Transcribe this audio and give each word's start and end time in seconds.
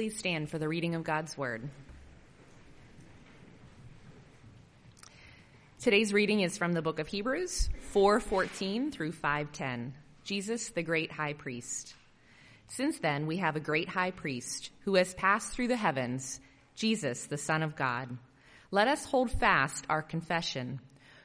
Please 0.00 0.16
stand 0.16 0.48
for 0.48 0.58
the 0.58 0.66
reading 0.66 0.94
of 0.94 1.04
God's 1.04 1.36
Word. 1.36 1.68
Today's 5.78 6.14
reading 6.14 6.40
is 6.40 6.56
from 6.56 6.72
the 6.72 6.80
book 6.80 6.98
of 6.98 7.06
Hebrews 7.06 7.68
4:14 7.92 8.90
through 8.92 9.12
5:10. 9.12 9.92
Jesus, 10.24 10.70
the 10.70 10.82
great 10.82 11.12
high 11.12 11.34
priest. 11.34 11.94
Since 12.68 13.00
then, 13.00 13.26
we 13.26 13.36
have 13.36 13.56
a 13.56 13.60
great 13.60 13.90
high 13.90 14.10
priest 14.10 14.70
who 14.84 14.94
has 14.94 15.12
passed 15.12 15.52
through 15.52 15.68
the 15.68 15.76
heavens, 15.76 16.40
Jesus, 16.74 17.26
the 17.26 17.36
Son 17.36 17.62
of 17.62 17.76
God. 17.76 18.16
Let 18.70 18.88
us 18.88 19.04
hold 19.04 19.30
fast 19.30 19.84
our 19.90 20.00
confession, 20.00 20.80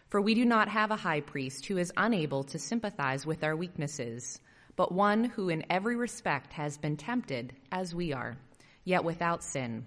for 0.10 0.20
we 0.20 0.34
do 0.36 0.44
not 0.44 0.68
have 0.68 0.92
a 0.92 0.98
high 0.98 1.22
priest 1.22 1.68
who 1.68 1.78
is 1.78 1.94
unable 1.96 2.44
to 2.44 2.60
sympathize 2.60 3.26
with 3.26 3.42
our 3.42 3.56
weaknesses, 3.56 4.42
but 4.76 4.92
one 4.92 5.24
who 5.24 5.48
in 5.48 5.64
every 5.70 5.96
respect 5.96 6.52
has 6.52 6.78
been 6.78 6.98
tempted 6.98 7.56
as 7.72 7.96
we 7.96 8.12
are 8.12 8.38
yet 8.86 9.04
without 9.04 9.44
sin. 9.44 9.86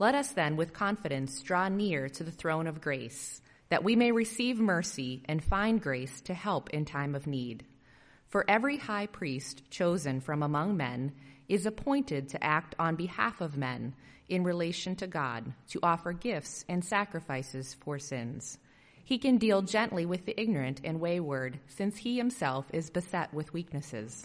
Let 0.00 0.16
us 0.16 0.32
then, 0.32 0.56
with 0.56 0.72
confidence, 0.72 1.40
draw 1.42 1.68
near 1.68 2.08
to 2.08 2.24
the 2.24 2.32
throne 2.32 2.66
of 2.66 2.80
grace, 2.80 3.40
that 3.68 3.84
we 3.84 3.94
may 3.94 4.10
receive 4.10 4.58
mercy 4.58 5.22
and 5.26 5.44
find 5.44 5.80
grace 5.80 6.20
to 6.22 6.34
help 6.34 6.70
in 6.70 6.84
time 6.84 7.14
of 7.14 7.28
need. 7.28 7.64
For 8.26 8.44
every 8.48 8.78
high 8.78 9.06
priest 9.06 9.70
chosen 9.70 10.20
from 10.20 10.42
among 10.42 10.76
men 10.76 11.12
is 11.48 11.66
appointed 11.66 12.28
to 12.30 12.42
act 12.42 12.74
on 12.78 12.96
behalf 12.96 13.40
of 13.40 13.56
men 13.56 13.94
in 14.28 14.44
relation 14.44 14.96
to 14.96 15.06
God, 15.06 15.52
to 15.68 15.80
offer 15.82 16.12
gifts 16.12 16.64
and 16.68 16.84
sacrifices 16.84 17.74
for 17.74 17.98
sins. 17.98 18.58
He 19.04 19.18
can 19.18 19.38
deal 19.38 19.62
gently 19.62 20.06
with 20.06 20.24
the 20.24 20.40
ignorant 20.40 20.80
and 20.84 21.00
wayward, 21.00 21.58
since 21.66 21.96
he 21.96 22.16
himself 22.16 22.66
is 22.72 22.90
beset 22.90 23.34
with 23.34 23.52
weaknesses. 23.52 24.24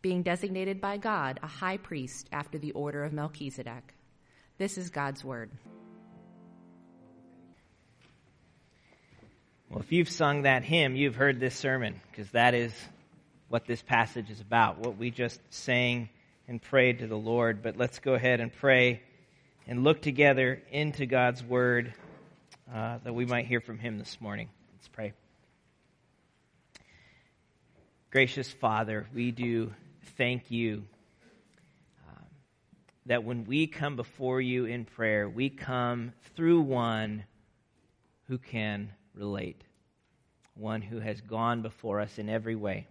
being 0.00 0.22
designated 0.22 0.80
by 0.80 0.96
God 0.96 1.40
a 1.42 1.46
high 1.46 1.76
priest 1.76 2.28
after 2.32 2.58
the 2.58 2.72
order 2.72 3.04
of 3.04 3.12
Melchizedek. 3.12 3.94
This 4.58 4.78
is 4.78 4.90
God's 4.90 5.24
word. 5.24 5.50
Well, 9.70 9.80
if 9.80 9.92
you've 9.92 10.08
sung 10.08 10.42
that 10.42 10.64
hymn, 10.64 10.96
you've 10.96 11.14
heard 11.14 11.40
this 11.40 11.54
sermon, 11.54 12.00
because 12.10 12.30
that 12.30 12.54
is 12.54 12.72
what 13.48 13.66
this 13.66 13.82
passage 13.82 14.30
is 14.30 14.40
about, 14.40 14.78
what 14.78 14.96
we 14.96 15.10
just 15.10 15.40
sang 15.50 16.08
and 16.46 16.62
prayed 16.62 17.00
to 17.00 17.06
the 17.06 17.18
Lord. 17.18 17.62
But 17.62 17.76
let's 17.76 17.98
go 17.98 18.14
ahead 18.14 18.40
and 18.40 18.52
pray 18.52 19.02
and 19.66 19.84
look 19.84 20.00
together 20.00 20.62
into 20.70 21.04
God's 21.06 21.44
word 21.44 21.92
uh, 22.72 22.98
that 23.04 23.14
we 23.14 23.26
might 23.26 23.46
hear 23.46 23.60
from 23.60 23.78
Him 23.78 23.98
this 23.98 24.18
morning. 24.20 24.48
Let's 24.74 24.88
pray. 24.88 25.12
Gracious 28.10 28.50
Father, 28.50 29.06
we 29.14 29.30
do 29.32 29.72
thank 30.16 30.50
you 30.50 30.84
um, 32.08 32.24
that 33.06 33.24
when 33.24 33.44
we 33.44 33.66
come 33.66 33.96
before 33.96 34.40
you 34.40 34.64
in 34.64 34.84
prayer, 34.84 35.28
we 35.28 35.50
come 35.50 36.12
through 36.34 36.62
one 36.62 37.24
who 38.28 38.38
can 38.38 38.90
relate, 39.14 39.62
one 40.54 40.82
who 40.82 41.00
has 41.00 41.20
gone 41.20 41.62
before 41.62 42.00
us 42.00 42.18
in 42.18 42.28
every 42.28 42.56
way. 42.56 42.86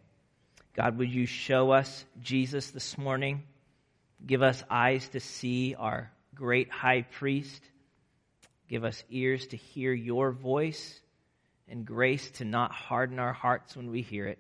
God, 0.75 0.97
would 0.97 1.11
you 1.11 1.25
show 1.25 1.71
us 1.71 2.05
Jesus 2.21 2.71
this 2.71 2.97
morning? 2.97 3.43
Give 4.25 4.41
us 4.41 4.63
eyes 4.69 5.07
to 5.09 5.19
see 5.19 5.75
our 5.75 6.11
great 6.35 6.69
high 6.69 7.01
priest. 7.01 7.63
Give 8.67 8.83
us 8.83 9.03
ears 9.09 9.47
to 9.47 9.57
hear 9.57 9.93
your 9.93 10.31
voice 10.31 10.99
and 11.67 11.85
grace 11.85 12.29
to 12.31 12.45
not 12.45 12.71
harden 12.71 13.19
our 13.19 13.33
hearts 13.33 13.75
when 13.75 13.91
we 13.91 14.01
hear 14.01 14.27
it. 14.27 14.39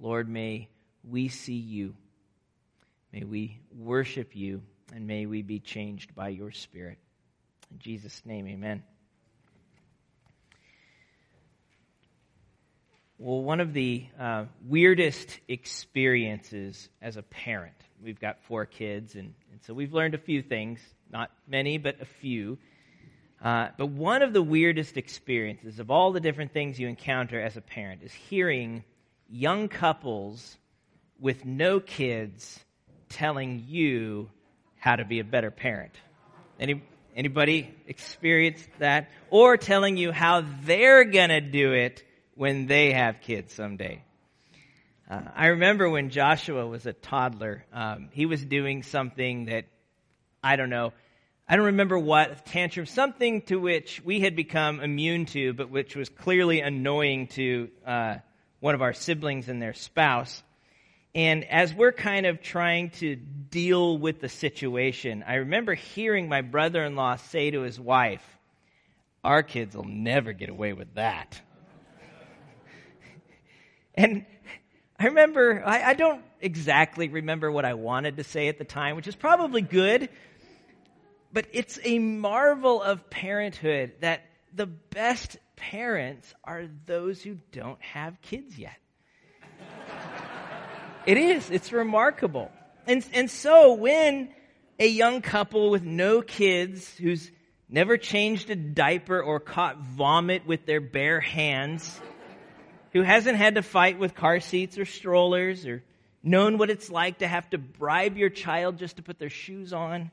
Lord, 0.00 0.28
may 0.28 0.68
we 1.08 1.28
see 1.28 1.54
you. 1.54 1.94
May 3.12 3.24
we 3.24 3.60
worship 3.76 4.34
you, 4.34 4.62
and 4.94 5.06
may 5.06 5.26
we 5.26 5.42
be 5.42 5.60
changed 5.60 6.14
by 6.14 6.28
your 6.28 6.50
Spirit. 6.50 6.98
In 7.70 7.78
Jesus' 7.78 8.22
name, 8.24 8.46
amen. 8.46 8.82
Well, 13.18 13.42
one 13.42 13.60
of 13.60 13.72
the 13.72 14.06
uh, 14.18 14.46
weirdest 14.66 15.38
experiences 15.46 16.88
as 17.00 17.16
a 17.16 17.22
parent, 17.22 17.76
we've 18.02 18.18
got 18.18 18.42
four 18.44 18.66
kids, 18.66 19.14
and, 19.14 19.34
and, 19.52 19.62
so 19.62 19.74
we've 19.74 19.92
learned 19.92 20.14
a 20.14 20.18
few 20.18 20.42
things, 20.42 20.80
not 21.12 21.30
many, 21.46 21.78
but 21.78 22.00
a 22.00 22.04
few. 22.04 22.58
Uh, 23.40 23.68
but 23.78 23.86
one 23.86 24.22
of 24.22 24.32
the 24.32 24.42
weirdest 24.42 24.96
experiences 24.96 25.78
of 25.78 25.90
all 25.90 26.12
the 26.12 26.20
different 26.20 26.52
things 26.52 26.80
you 26.80 26.88
encounter 26.88 27.40
as 27.40 27.56
a 27.56 27.60
parent 27.60 28.02
is 28.02 28.12
hearing 28.12 28.82
young 29.28 29.68
couples 29.68 30.56
with 31.22 31.44
no 31.44 31.78
kids 31.78 32.58
telling 33.08 33.64
you 33.68 34.28
how 34.76 34.96
to 34.96 35.04
be 35.04 35.20
a 35.20 35.24
better 35.24 35.52
parent. 35.52 35.94
Any, 36.58 36.82
anybody 37.14 37.72
experienced 37.86 38.68
that? 38.80 39.08
Or 39.30 39.56
telling 39.56 39.96
you 39.96 40.10
how 40.10 40.44
they're 40.64 41.04
gonna 41.04 41.40
do 41.40 41.72
it 41.72 42.02
when 42.34 42.66
they 42.66 42.92
have 42.92 43.20
kids 43.20 43.54
someday. 43.54 44.02
Uh, 45.08 45.20
I 45.36 45.46
remember 45.48 45.88
when 45.88 46.10
Joshua 46.10 46.66
was 46.66 46.86
a 46.86 46.92
toddler, 46.92 47.64
um, 47.72 48.08
he 48.12 48.26
was 48.26 48.44
doing 48.44 48.82
something 48.82 49.44
that, 49.44 49.66
I 50.42 50.56
don't 50.56 50.70
know, 50.70 50.92
I 51.48 51.54
don't 51.54 51.66
remember 51.66 51.98
what, 51.98 52.46
tantrum, 52.46 52.86
something 52.86 53.42
to 53.42 53.56
which 53.56 54.02
we 54.04 54.18
had 54.20 54.34
become 54.34 54.80
immune 54.80 55.26
to, 55.26 55.52
but 55.52 55.70
which 55.70 55.94
was 55.94 56.08
clearly 56.08 56.62
annoying 56.62 57.28
to 57.28 57.68
uh, 57.86 58.16
one 58.58 58.74
of 58.74 58.82
our 58.82 58.92
siblings 58.92 59.48
and 59.48 59.62
their 59.62 59.74
spouse. 59.74 60.42
And 61.14 61.44
as 61.44 61.74
we're 61.74 61.92
kind 61.92 62.24
of 62.24 62.40
trying 62.40 62.90
to 62.90 63.16
deal 63.16 63.98
with 63.98 64.20
the 64.20 64.30
situation, 64.30 65.22
I 65.26 65.34
remember 65.34 65.74
hearing 65.74 66.28
my 66.28 66.40
brother 66.40 66.82
in 66.84 66.96
law 66.96 67.16
say 67.16 67.50
to 67.50 67.60
his 67.60 67.78
wife, 67.78 68.24
Our 69.22 69.42
kids 69.42 69.76
will 69.76 69.84
never 69.84 70.32
get 70.32 70.48
away 70.48 70.72
with 70.72 70.94
that. 70.94 71.38
and 73.94 74.24
I 74.98 75.06
remember, 75.06 75.62
I, 75.66 75.90
I, 75.90 75.94
don't 75.94 76.22
exactly 76.40 77.08
remember 77.08 77.50
what 77.50 77.66
I 77.66 77.74
wanted 77.74 78.16
to 78.16 78.24
say 78.24 78.48
at 78.48 78.56
the 78.56 78.64
time, 78.64 78.96
which 78.96 79.08
is 79.08 79.16
probably 79.16 79.60
good, 79.60 80.08
but 81.32 81.46
it's 81.52 81.78
a 81.82 81.98
marvel 81.98 82.80
of 82.80 83.10
parenthood 83.10 83.92
that 84.00 84.24
the 84.54 84.66
best 84.66 85.36
parents 85.56 86.32
are 86.44 86.68
those 86.86 87.20
who 87.22 87.36
don't 87.50 87.82
have 87.82 88.20
kids 88.22 88.58
yet. 88.58 88.76
It 91.06 91.18
is. 91.18 91.50
It's 91.50 91.72
remarkable. 91.72 92.50
And, 92.86 93.04
and 93.12 93.30
so 93.30 93.74
when 93.74 94.28
a 94.78 94.86
young 94.86 95.20
couple 95.20 95.70
with 95.70 95.82
no 95.82 96.22
kids 96.22 96.96
who's 96.96 97.30
never 97.68 97.96
changed 97.96 98.50
a 98.50 98.56
diaper 98.56 99.20
or 99.20 99.40
caught 99.40 99.78
vomit 99.78 100.46
with 100.46 100.66
their 100.66 100.80
bare 100.80 101.20
hands, 101.20 102.00
who 102.92 103.02
hasn't 103.02 103.36
had 103.36 103.54
to 103.56 103.62
fight 103.62 103.98
with 103.98 104.14
car 104.14 104.40
seats 104.40 104.78
or 104.78 104.84
strollers 104.84 105.66
or 105.66 105.82
known 106.22 106.58
what 106.58 106.70
it's 106.70 106.90
like 106.90 107.18
to 107.18 107.26
have 107.26 107.48
to 107.50 107.58
bribe 107.58 108.16
your 108.16 108.30
child 108.30 108.78
just 108.78 108.96
to 108.96 109.02
put 109.02 109.18
their 109.18 109.30
shoes 109.30 109.72
on, 109.72 110.10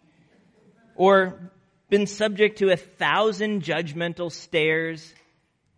or 0.96 1.52
been 1.90 2.08
subject 2.08 2.60
to 2.60 2.72
a 2.72 2.78
thousand 2.78 3.62
judgmental 3.62 4.32
stares 4.32 5.14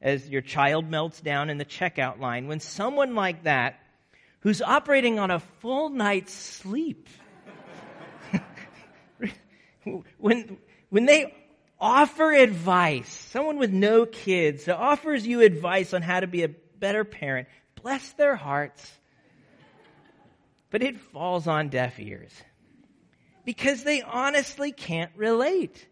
as 0.02 0.30
your 0.30 0.42
child 0.42 0.90
melts 0.90 1.19
down 1.19 1.50
in 1.50 1.58
the 1.58 1.66
checkout 1.66 2.19
line, 2.19 2.48
when 2.48 2.60
someone 2.60 3.13
like 3.13 3.44
that 3.44 3.81
who's 4.42 4.62
operating 4.62 5.20
on 5.20 5.32
a 5.32 5.40
full 5.40 5.90
night's 5.90 6.34
sleep. 6.34 7.08
when, 10.18 10.58
when 10.90 11.06
they 11.06 11.34
offer 11.80 12.32
advice, 12.32 13.10
someone 13.10 13.58
with 13.58 13.72
no 13.72 14.06
kids 14.06 14.66
that 14.66 14.78
offers 14.78 15.26
you 15.26 15.42
advice 15.42 15.94
on 15.94 16.02
how 16.02 16.20
to 16.20 16.28
be 16.28 16.44
a 16.44 16.50
better 16.50 17.04
parent, 17.04 17.48
bless 17.82 18.14
their 18.14 18.36
hearts. 18.36 18.92
But 20.70 20.84
it 20.84 21.00
falls 21.00 21.48
on 21.48 21.70
deaf 21.70 22.00
ears 22.00 22.32
because 23.44 23.84
they 23.84 24.02
honestly 24.02 24.72
can't 24.72 25.12
relate. 25.16 25.88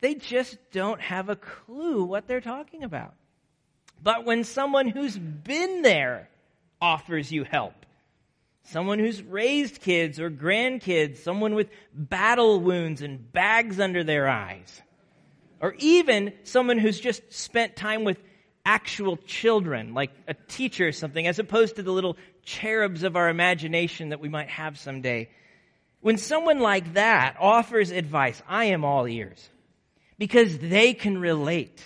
They 0.00 0.14
just 0.14 0.58
don't 0.72 1.00
have 1.00 1.28
a 1.28 1.36
clue 1.36 2.04
what 2.04 2.26
they're 2.26 2.40
talking 2.40 2.82
about. 2.82 3.14
But 4.02 4.24
when 4.24 4.44
someone 4.44 4.88
who's 4.88 5.16
been 5.16 5.82
there 5.82 6.30
offers 6.80 7.30
you 7.30 7.44
help, 7.44 7.74
someone 8.64 8.98
who's 8.98 9.22
raised 9.22 9.80
kids 9.80 10.18
or 10.20 10.30
grandkids, 10.30 11.18
someone 11.18 11.54
with 11.54 11.68
battle 11.94 12.60
wounds 12.60 13.02
and 13.02 13.32
bags 13.32 13.80
under 13.80 14.04
their 14.04 14.28
eyes, 14.28 14.82
or 15.60 15.74
even 15.78 16.32
someone 16.44 16.78
who's 16.78 16.98
just 17.00 17.32
spent 17.32 17.76
time 17.76 18.04
with 18.04 18.18
actual 18.64 19.16
children, 19.16 19.94
like 19.94 20.10
a 20.28 20.34
teacher 20.34 20.88
or 20.88 20.92
something, 20.92 21.26
as 21.26 21.38
opposed 21.38 21.76
to 21.76 21.82
the 21.82 21.92
little 21.92 22.16
cherubs 22.42 23.02
of 23.02 23.16
our 23.16 23.28
imagination 23.28 24.10
that 24.10 24.20
we 24.20 24.28
might 24.28 24.48
have 24.48 24.78
someday. 24.78 25.28
When 26.00 26.16
someone 26.16 26.60
like 26.60 26.94
that 26.94 27.36
offers 27.38 27.90
advice, 27.90 28.42
I 28.48 28.66
am 28.66 28.84
all 28.84 29.06
ears 29.06 29.48
because 30.18 30.58
they 30.58 30.94
can 30.94 31.18
relate. 31.18 31.82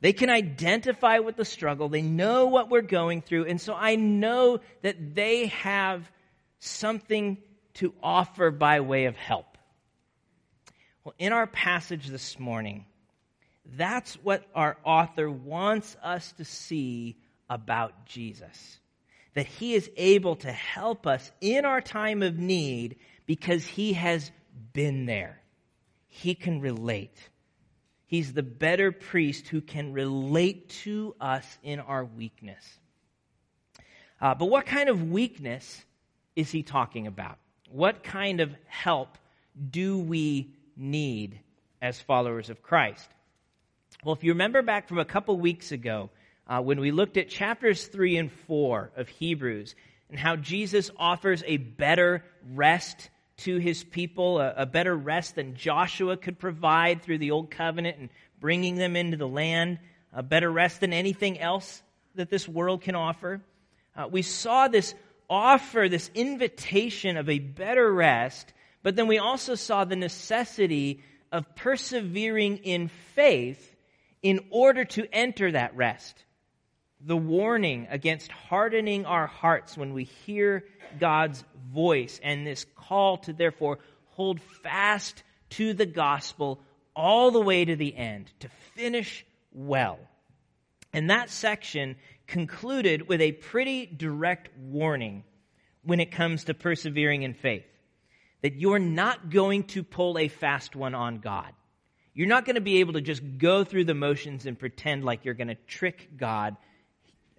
They 0.00 0.12
can 0.12 0.30
identify 0.30 1.18
with 1.18 1.36
the 1.36 1.44
struggle. 1.44 1.88
They 1.88 2.02
know 2.02 2.46
what 2.46 2.70
we're 2.70 2.80
going 2.80 3.20
through. 3.20 3.46
And 3.46 3.60
so 3.60 3.74
I 3.74 3.96
know 3.96 4.60
that 4.82 5.14
they 5.14 5.46
have 5.46 6.10
something 6.58 7.38
to 7.74 7.92
offer 8.02 8.50
by 8.50 8.80
way 8.80 9.04
of 9.04 9.16
help. 9.16 9.58
Well, 11.04 11.14
in 11.18 11.32
our 11.32 11.46
passage 11.46 12.06
this 12.06 12.38
morning, 12.38 12.86
that's 13.76 14.14
what 14.16 14.44
our 14.54 14.76
author 14.84 15.30
wants 15.30 15.96
us 16.02 16.32
to 16.32 16.44
see 16.44 17.16
about 17.48 18.06
Jesus. 18.06 18.78
That 19.34 19.46
he 19.46 19.74
is 19.74 19.90
able 19.96 20.36
to 20.36 20.50
help 20.50 21.06
us 21.06 21.30
in 21.40 21.64
our 21.64 21.80
time 21.80 22.22
of 22.22 22.38
need 22.38 22.96
because 23.26 23.64
he 23.66 23.92
has 23.92 24.30
been 24.72 25.06
there. 25.06 25.40
He 26.08 26.34
can 26.34 26.60
relate. 26.60 27.29
He's 28.10 28.32
the 28.32 28.42
better 28.42 28.90
priest 28.90 29.46
who 29.46 29.60
can 29.60 29.92
relate 29.92 30.68
to 30.82 31.14
us 31.20 31.46
in 31.62 31.78
our 31.78 32.04
weakness. 32.04 32.64
Uh, 34.20 34.34
but 34.34 34.46
what 34.46 34.66
kind 34.66 34.88
of 34.88 35.12
weakness 35.12 35.84
is 36.34 36.50
he 36.50 36.64
talking 36.64 37.06
about? 37.06 37.38
What 37.70 38.02
kind 38.02 38.40
of 38.40 38.52
help 38.66 39.16
do 39.70 39.96
we 40.00 40.56
need 40.76 41.38
as 41.80 42.00
followers 42.00 42.50
of 42.50 42.64
Christ? 42.64 43.08
Well, 44.02 44.16
if 44.16 44.24
you 44.24 44.32
remember 44.32 44.62
back 44.62 44.88
from 44.88 44.98
a 44.98 45.04
couple 45.04 45.38
weeks 45.38 45.70
ago, 45.70 46.10
uh, 46.48 46.60
when 46.60 46.80
we 46.80 46.90
looked 46.90 47.16
at 47.16 47.28
chapters 47.28 47.86
3 47.86 48.16
and 48.16 48.32
4 48.32 48.90
of 48.96 49.06
Hebrews, 49.06 49.76
and 50.08 50.18
how 50.18 50.34
Jesus 50.34 50.90
offers 50.96 51.44
a 51.46 51.58
better 51.58 52.24
rest 52.54 53.08
to 53.40 53.58
his 53.58 53.84
people, 53.84 54.40
a, 54.40 54.54
a, 54.58 54.66
better 54.66 54.94
rest 54.94 55.34
than 55.34 55.54
Joshua 55.54 56.16
could 56.16 56.38
provide 56.38 57.02
through 57.02 57.18
the 57.18 57.30
old 57.30 57.50
covenant 57.50 57.98
and 57.98 58.08
bringing 58.40 58.76
them 58.76 58.96
into 58.96 59.16
the 59.16 59.28
land, 59.28 59.78
a 60.12 60.22
better 60.22 60.50
rest 60.50 60.80
than 60.80 60.92
anything 60.92 61.38
else 61.38 61.82
that 62.14 62.30
this 62.30 62.48
world 62.48 62.82
can 62.82 62.94
offer. 62.94 63.40
Uh, 63.96 64.08
we 64.10 64.22
saw 64.22 64.68
this 64.68 64.94
offer, 65.28 65.88
this 65.88 66.10
invitation 66.14 67.16
of 67.16 67.28
a 67.28 67.38
better 67.38 67.92
rest, 67.92 68.52
but 68.82 68.96
then 68.96 69.06
we 69.06 69.18
also 69.18 69.54
saw 69.54 69.84
the 69.84 69.96
necessity 69.96 71.02
of 71.32 71.54
persevering 71.54 72.58
in 72.58 72.88
faith 73.14 73.76
in 74.22 74.40
order 74.50 74.84
to 74.84 75.06
enter 75.14 75.52
that 75.52 75.76
rest. 75.76 76.24
The 77.02 77.16
warning 77.16 77.86
against 77.90 78.30
hardening 78.30 79.06
our 79.06 79.26
hearts 79.26 79.76
when 79.76 79.94
we 79.94 80.04
hear 80.04 80.64
God's 80.98 81.42
voice 81.72 82.20
and 82.22 82.46
this 82.46 82.66
call 82.76 83.18
to 83.18 83.32
therefore 83.32 83.78
hold 84.08 84.40
fast 84.62 85.22
to 85.50 85.72
the 85.72 85.86
gospel 85.86 86.60
all 86.94 87.30
the 87.30 87.40
way 87.40 87.64
to 87.64 87.76
the 87.76 87.96
end, 87.96 88.30
to 88.40 88.48
finish 88.74 89.24
well. 89.52 89.98
And 90.92 91.10
that 91.10 91.30
section 91.30 91.96
concluded 92.26 93.08
with 93.08 93.20
a 93.20 93.32
pretty 93.32 93.86
direct 93.86 94.50
warning 94.58 95.24
when 95.82 96.00
it 96.00 96.10
comes 96.10 96.44
to 96.44 96.54
persevering 96.54 97.22
in 97.22 97.34
faith 97.34 97.64
that 98.42 98.56
you're 98.56 98.78
not 98.78 99.30
going 99.30 99.64
to 99.64 99.82
pull 99.82 100.18
a 100.18 100.28
fast 100.28 100.74
one 100.74 100.94
on 100.94 101.18
God. 101.18 101.52
You're 102.14 102.28
not 102.28 102.44
going 102.44 102.54
to 102.54 102.60
be 102.60 102.80
able 102.80 102.94
to 102.94 103.00
just 103.00 103.22
go 103.38 103.64
through 103.64 103.84
the 103.84 103.94
motions 103.94 104.46
and 104.46 104.58
pretend 104.58 105.04
like 105.04 105.24
you're 105.24 105.34
going 105.34 105.48
to 105.48 105.54
trick 105.54 106.10
God. 106.16 106.56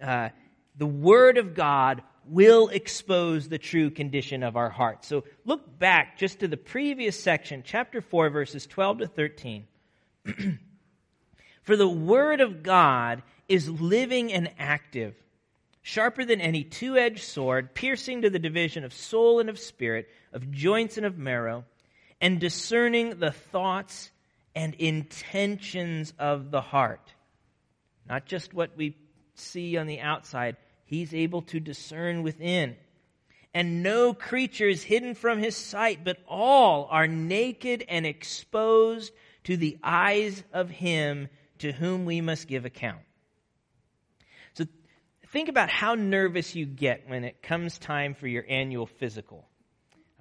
Uh, 0.02 0.30
the 0.76 0.86
Word 0.86 1.38
of 1.38 1.54
God 1.54 2.02
will 2.26 2.68
expose 2.68 3.48
the 3.48 3.58
true 3.58 3.90
condition 3.90 4.42
of 4.42 4.56
our 4.56 4.70
hearts. 4.70 5.08
So 5.08 5.24
look 5.44 5.78
back 5.78 6.18
just 6.18 6.40
to 6.40 6.48
the 6.48 6.56
previous 6.56 7.20
section, 7.20 7.62
chapter 7.64 8.00
4, 8.00 8.30
verses 8.30 8.66
12 8.66 8.98
to 8.98 9.06
13. 9.06 9.66
For 11.62 11.76
the 11.76 11.88
Word 11.88 12.40
of 12.40 12.62
God 12.62 13.22
is 13.48 13.68
living 13.68 14.32
and 14.32 14.50
active, 14.58 15.14
sharper 15.82 16.24
than 16.24 16.40
any 16.40 16.64
two 16.64 16.96
edged 16.96 17.24
sword, 17.24 17.74
piercing 17.74 18.22
to 18.22 18.30
the 18.30 18.38
division 18.38 18.84
of 18.84 18.92
soul 18.92 19.40
and 19.40 19.48
of 19.48 19.58
spirit, 19.58 20.08
of 20.32 20.50
joints 20.50 20.96
and 20.96 21.06
of 21.06 21.18
marrow, 21.18 21.64
and 22.20 22.40
discerning 22.40 23.18
the 23.18 23.32
thoughts 23.32 24.10
and 24.54 24.74
intentions 24.74 26.12
of 26.18 26.50
the 26.50 26.60
heart. 26.60 27.12
Not 28.08 28.26
just 28.26 28.52
what 28.52 28.76
we 28.76 28.96
see 29.42 29.76
on 29.76 29.86
the 29.86 30.00
outside, 30.00 30.56
He's 30.92 31.14
able 31.14 31.40
to 31.42 31.58
discern 31.58 32.22
within. 32.22 32.76
And 33.54 33.82
no 33.82 34.12
creature 34.12 34.68
is 34.68 34.82
hidden 34.82 35.14
from 35.14 35.38
his 35.38 35.56
sight, 35.56 36.04
but 36.04 36.18
all 36.28 36.86
are 36.90 37.06
naked 37.06 37.82
and 37.88 38.04
exposed 38.04 39.10
to 39.44 39.56
the 39.56 39.78
eyes 39.82 40.42
of 40.52 40.68
him 40.68 41.28
to 41.60 41.72
whom 41.72 42.04
we 42.04 42.20
must 42.20 42.46
give 42.46 42.66
account. 42.66 43.00
So 44.52 44.66
think 45.28 45.48
about 45.48 45.70
how 45.70 45.94
nervous 45.94 46.54
you 46.54 46.66
get 46.66 47.08
when 47.08 47.24
it 47.24 47.42
comes 47.42 47.78
time 47.78 48.12
for 48.14 48.26
your 48.26 48.44
annual 48.46 48.84
physical. 48.84 49.48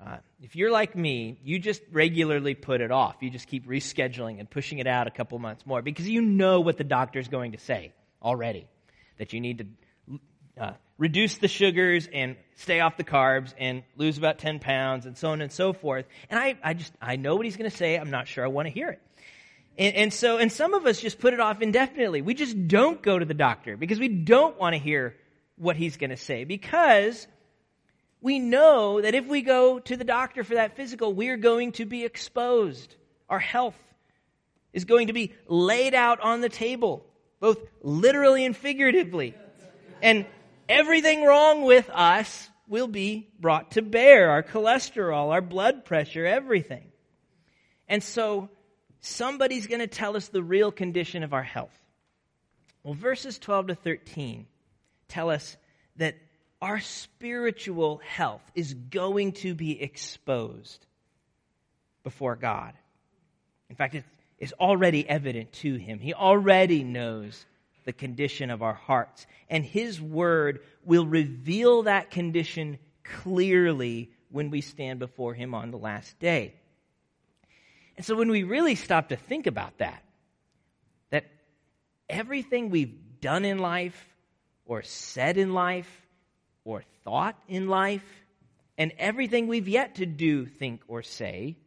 Uh, 0.01 0.19
if 0.41 0.55
you're 0.55 0.71
like 0.71 0.95
me, 0.95 1.37
you 1.43 1.59
just 1.59 1.81
regularly 1.91 2.55
put 2.55 2.79
it 2.79 2.91
off. 2.91 3.17
You 3.19 3.29
just 3.29 3.47
keep 3.47 3.67
rescheduling 3.67 4.39
and 4.39 4.49
pushing 4.49 4.79
it 4.79 4.87
out 4.87 5.07
a 5.07 5.11
couple 5.11 5.37
months 5.37 5.65
more 5.65 5.81
because 5.81 6.07
you 6.07 6.21
know 6.21 6.61
what 6.61 6.77
the 6.77 6.85
doctor's 6.85 7.27
going 7.27 7.51
to 7.51 7.57
say 7.57 7.91
already. 8.23 8.67
That 9.21 9.33
you 9.33 9.39
need 9.39 9.59
to 10.07 10.19
uh, 10.59 10.73
reduce 10.97 11.37
the 11.37 11.47
sugars 11.47 12.09
and 12.11 12.37
stay 12.55 12.79
off 12.79 12.97
the 12.97 13.03
carbs 13.03 13.53
and 13.59 13.83
lose 13.95 14.17
about 14.17 14.39
10 14.39 14.57
pounds 14.57 15.05
and 15.05 15.15
so 15.15 15.29
on 15.29 15.41
and 15.41 15.51
so 15.51 15.73
forth. 15.73 16.07
And 16.27 16.39
I, 16.39 16.57
I 16.63 16.73
just, 16.73 16.91
I 16.99 17.17
know 17.17 17.35
what 17.35 17.45
he's 17.45 17.55
going 17.55 17.69
to 17.69 17.77
say. 17.77 17.97
I'm 17.97 18.09
not 18.09 18.27
sure 18.27 18.43
I 18.43 18.47
want 18.47 18.65
to 18.65 18.73
hear 18.73 18.89
it. 18.89 18.99
And, 19.77 19.95
and 19.95 20.11
so, 20.11 20.39
and 20.39 20.51
some 20.51 20.73
of 20.73 20.87
us 20.87 20.99
just 20.99 21.19
put 21.19 21.35
it 21.35 21.39
off 21.39 21.61
indefinitely. 21.61 22.23
We 22.23 22.33
just 22.33 22.67
don't 22.67 22.99
go 22.99 23.19
to 23.19 23.23
the 23.23 23.35
doctor 23.35 23.77
because 23.77 23.99
we 23.99 24.07
don't 24.07 24.59
want 24.59 24.73
to 24.73 24.79
hear 24.79 25.15
what 25.55 25.75
he's 25.75 25.97
going 25.97 26.09
to 26.09 26.17
say 26.17 26.45
because 26.45 27.27
we 28.21 28.39
know 28.39 29.01
that 29.01 29.13
if 29.13 29.27
we 29.27 29.43
go 29.43 29.77
to 29.77 29.95
the 29.95 30.03
doctor 30.03 30.43
for 30.43 30.55
that 30.55 30.75
physical, 30.75 31.13
we're 31.13 31.37
going 31.37 31.73
to 31.73 31.85
be 31.85 32.05
exposed. 32.05 32.95
Our 33.29 33.37
health 33.37 33.77
is 34.73 34.85
going 34.85 35.07
to 35.07 35.13
be 35.13 35.33
laid 35.47 35.93
out 35.93 36.21
on 36.21 36.41
the 36.41 36.49
table, 36.49 37.05
both 37.41 37.57
literally 37.81 38.45
and 38.45 38.55
figuratively. 38.55 39.35
And 40.01 40.25
everything 40.69 41.25
wrong 41.25 41.63
with 41.63 41.89
us 41.89 42.49
will 42.67 42.87
be 42.87 43.27
brought 43.37 43.71
to 43.71 43.81
bear 43.81 44.29
our 44.29 44.43
cholesterol, 44.43 45.31
our 45.31 45.41
blood 45.41 45.83
pressure, 45.83 46.25
everything. 46.25 46.85
And 47.89 48.01
so 48.01 48.49
somebody's 49.01 49.67
going 49.67 49.81
to 49.81 49.87
tell 49.87 50.15
us 50.15 50.29
the 50.29 50.41
real 50.41 50.71
condition 50.71 51.23
of 51.23 51.33
our 51.33 51.43
health. 51.43 51.77
Well, 52.83 52.93
verses 52.93 53.37
12 53.37 53.67
to 53.67 53.75
13 53.75 54.47
tell 55.09 55.29
us 55.29 55.57
that 55.97 56.15
our 56.61 56.79
spiritual 56.79 57.99
health 58.07 58.43
is 58.55 58.73
going 58.73 59.33
to 59.33 59.55
be 59.55 59.81
exposed 59.81 60.85
before 62.03 62.35
God. 62.35 62.73
In 63.69 63.75
fact, 63.75 63.95
it's 63.95 64.07
already 64.53 65.07
evident 65.07 65.51
to 65.53 65.75
Him. 65.75 65.99
He 65.99 66.13
already 66.13 66.83
knows 66.83 67.45
the 67.85 67.93
condition 67.93 68.49
of 68.49 68.61
our 68.61 68.73
hearts. 68.73 69.27
And 69.49 69.63
His 69.63 70.01
Word 70.01 70.61
will 70.83 71.05
reveal 71.05 71.83
that 71.83 72.11
condition 72.11 72.79
clearly 73.03 74.11
when 74.29 74.49
we 74.49 74.61
stand 74.61 74.99
before 74.99 75.33
Him 75.33 75.53
on 75.53 75.71
the 75.71 75.77
last 75.77 76.17
day. 76.19 76.55
And 77.97 78.05
so 78.05 78.15
when 78.15 78.31
we 78.31 78.43
really 78.43 78.75
stop 78.75 79.09
to 79.09 79.15
think 79.15 79.47
about 79.47 79.77
that, 79.77 80.03
that 81.11 81.25
everything 82.09 82.69
we've 82.69 83.19
done 83.19 83.45
in 83.45 83.59
life, 83.59 84.07
or 84.65 84.81
said 84.81 85.37
in 85.37 85.53
life, 85.53 85.89
or 86.63 86.83
thought 87.03 87.37
in 87.47 87.67
life, 87.67 88.05
and 88.77 88.91
everything 88.97 89.47
we've 89.47 89.67
yet 89.67 89.95
to 89.95 90.05
do, 90.05 90.45
think, 90.45 90.81
or 90.87 91.03
say, 91.03 91.57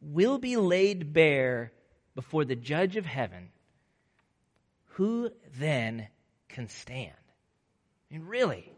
will 0.00 0.38
be 0.38 0.56
laid 0.56 1.12
bare 1.12 1.72
before 2.14 2.44
the 2.44 2.56
judge 2.56 2.96
of 2.96 3.06
heaven, 3.06 3.50
who 4.94 5.30
then 5.58 6.08
can 6.48 6.68
stand? 6.68 7.12
I 8.10 8.14
mean, 8.14 8.26
really? 8.26 8.70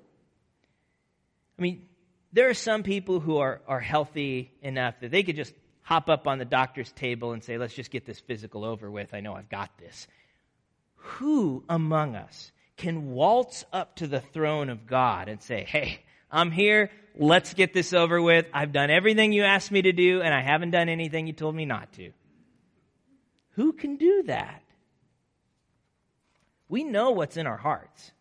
I 1.58 1.62
mean, 1.62 1.86
there 2.32 2.48
are 2.48 2.54
some 2.54 2.82
people 2.82 3.20
who 3.20 3.38
are, 3.38 3.60
are 3.66 3.80
healthy 3.80 4.52
enough 4.62 5.00
that 5.00 5.10
they 5.10 5.22
could 5.22 5.36
just 5.36 5.54
hop 5.82 6.08
up 6.08 6.26
on 6.26 6.38
the 6.38 6.44
doctor's 6.44 6.92
table 6.92 7.32
and 7.32 7.42
say, 7.42 7.58
let's 7.58 7.74
just 7.74 7.90
get 7.90 8.06
this 8.06 8.20
physical 8.20 8.64
over 8.64 8.90
with. 8.90 9.12
I 9.14 9.20
know 9.20 9.34
I've 9.34 9.48
got 9.48 9.70
this. 9.78 10.06
Who 10.96 11.64
among 11.68 12.14
us 12.14 12.52
can 12.76 13.10
waltz 13.10 13.64
up 13.72 13.96
to 13.96 14.06
the 14.06 14.20
throne 14.20 14.70
of 14.70 14.86
God 14.86 15.28
and 15.28 15.42
say, 15.42 15.64
hey, 15.64 16.00
I'm 16.32 16.50
here. 16.50 16.90
Let's 17.14 17.52
get 17.52 17.74
this 17.74 17.92
over 17.92 18.20
with. 18.20 18.46
I've 18.54 18.72
done 18.72 18.90
everything 18.90 19.32
you 19.32 19.42
asked 19.44 19.70
me 19.70 19.82
to 19.82 19.92
do, 19.92 20.22
and 20.22 20.32
I 20.32 20.40
haven't 20.40 20.70
done 20.70 20.88
anything 20.88 21.26
you 21.26 21.34
told 21.34 21.54
me 21.54 21.66
not 21.66 21.92
to. 21.94 22.12
Who 23.50 23.74
can 23.74 23.96
do 23.96 24.22
that? 24.24 24.62
We 26.70 26.84
know 26.84 27.10
what's 27.10 27.36
in 27.36 27.46
our 27.46 27.58
hearts. 27.58 28.12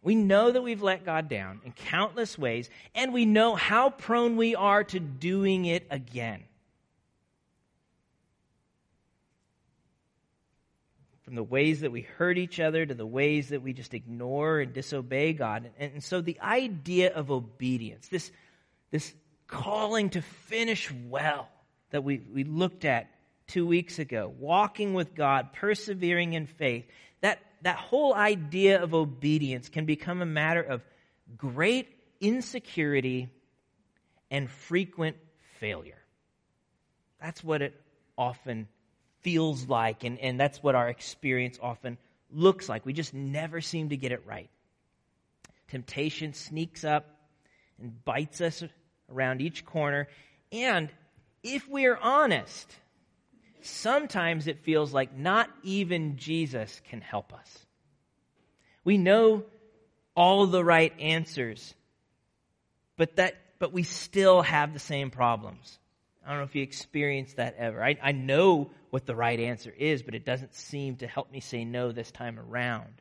We 0.00 0.14
know 0.14 0.52
that 0.52 0.62
we've 0.62 0.80
let 0.80 1.04
God 1.04 1.28
down 1.28 1.60
in 1.64 1.72
countless 1.72 2.38
ways, 2.38 2.70
and 2.94 3.12
we 3.12 3.26
know 3.26 3.56
how 3.56 3.90
prone 3.90 4.36
we 4.36 4.54
are 4.54 4.84
to 4.84 5.00
doing 5.00 5.64
it 5.64 5.86
again. 5.90 6.44
From 11.28 11.34
the 11.34 11.42
ways 11.42 11.80
that 11.80 11.92
we 11.92 12.00
hurt 12.00 12.38
each 12.38 12.58
other 12.58 12.86
to 12.86 12.94
the 12.94 13.04
ways 13.04 13.50
that 13.50 13.60
we 13.60 13.74
just 13.74 13.92
ignore 13.92 14.60
and 14.60 14.72
disobey 14.72 15.34
God. 15.34 15.70
And, 15.78 15.92
and 15.92 16.02
so 16.02 16.22
the 16.22 16.40
idea 16.40 17.12
of 17.12 17.30
obedience, 17.30 18.08
this, 18.08 18.32
this 18.90 19.12
calling 19.46 20.08
to 20.08 20.22
finish 20.22 20.90
well 21.10 21.50
that 21.90 22.02
we, 22.02 22.22
we 22.32 22.44
looked 22.44 22.86
at 22.86 23.10
two 23.46 23.66
weeks 23.66 23.98
ago, 23.98 24.32
walking 24.38 24.94
with 24.94 25.14
God, 25.14 25.52
persevering 25.52 26.32
in 26.32 26.46
faith, 26.46 26.86
that, 27.20 27.40
that 27.60 27.76
whole 27.76 28.14
idea 28.14 28.82
of 28.82 28.94
obedience 28.94 29.68
can 29.68 29.84
become 29.84 30.22
a 30.22 30.26
matter 30.26 30.62
of 30.62 30.80
great 31.36 31.90
insecurity 32.22 33.28
and 34.30 34.48
frequent 34.48 35.18
failure. 35.60 36.00
That's 37.20 37.44
what 37.44 37.60
it 37.60 37.78
often 38.16 38.66
feels 39.22 39.68
like, 39.68 40.04
and, 40.04 40.18
and 40.18 40.38
that's 40.38 40.62
what 40.62 40.74
our 40.74 40.88
experience 40.88 41.58
often 41.60 41.98
looks 42.30 42.68
like. 42.68 42.86
We 42.86 42.92
just 42.92 43.14
never 43.14 43.60
seem 43.60 43.90
to 43.90 43.96
get 43.96 44.12
it 44.12 44.22
right. 44.26 44.50
Temptation 45.68 46.32
sneaks 46.32 46.84
up 46.84 47.06
and 47.80 48.04
bites 48.04 48.40
us 48.40 48.62
around 49.12 49.40
each 49.40 49.64
corner. 49.64 50.08
And 50.52 50.90
if 51.42 51.68
we're 51.68 51.96
honest, 51.96 52.74
sometimes 53.60 54.46
it 54.46 54.64
feels 54.64 54.92
like 54.92 55.16
not 55.16 55.50
even 55.62 56.16
Jesus 56.16 56.80
can 56.88 57.00
help 57.00 57.32
us. 57.32 57.66
We 58.84 58.98
know 58.98 59.44
all 60.14 60.46
the 60.46 60.64
right 60.64 60.92
answers, 60.98 61.74
but 62.96 63.16
that 63.16 63.36
but 63.58 63.72
we 63.72 63.82
still 63.82 64.42
have 64.42 64.72
the 64.72 64.78
same 64.78 65.10
problems. 65.10 65.78
I 66.28 66.32
don't 66.32 66.40
know 66.40 66.44
if 66.44 66.54
you 66.54 66.62
experienced 66.62 67.36
that 67.36 67.56
ever. 67.56 67.82
I, 67.82 67.96
I 68.02 68.12
know 68.12 68.68
what 68.90 69.06
the 69.06 69.16
right 69.16 69.40
answer 69.40 69.72
is, 69.74 70.02
but 70.02 70.14
it 70.14 70.26
doesn't 70.26 70.54
seem 70.54 70.96
to 70.96 71.06
help 71.06 71.32
me 71.32 71.40
say 71.40 71.64
no 71.64 71.90
this 71.90 72.10
time 72.10 72.38
around. 72.38 73.00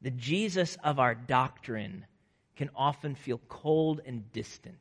The 0.00 0.10
Jesus 0.10 0.78
of 0.82 0.98
our 0.98 1.14
doctrine 1.14 2.06
can 2.56 2.70
often 2.74 3.14
feel 3.14 3.38
cold 3.48 4.00
and 4.06 4.32
distant, 4.32 4.80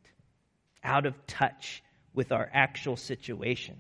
out 0.86 1.06
of 1.06 1.28
touch 1.28 1.84
with 2.14 2.32
our 2.32 2.50
actual 2.54 2.96
situation. 2.96 3.76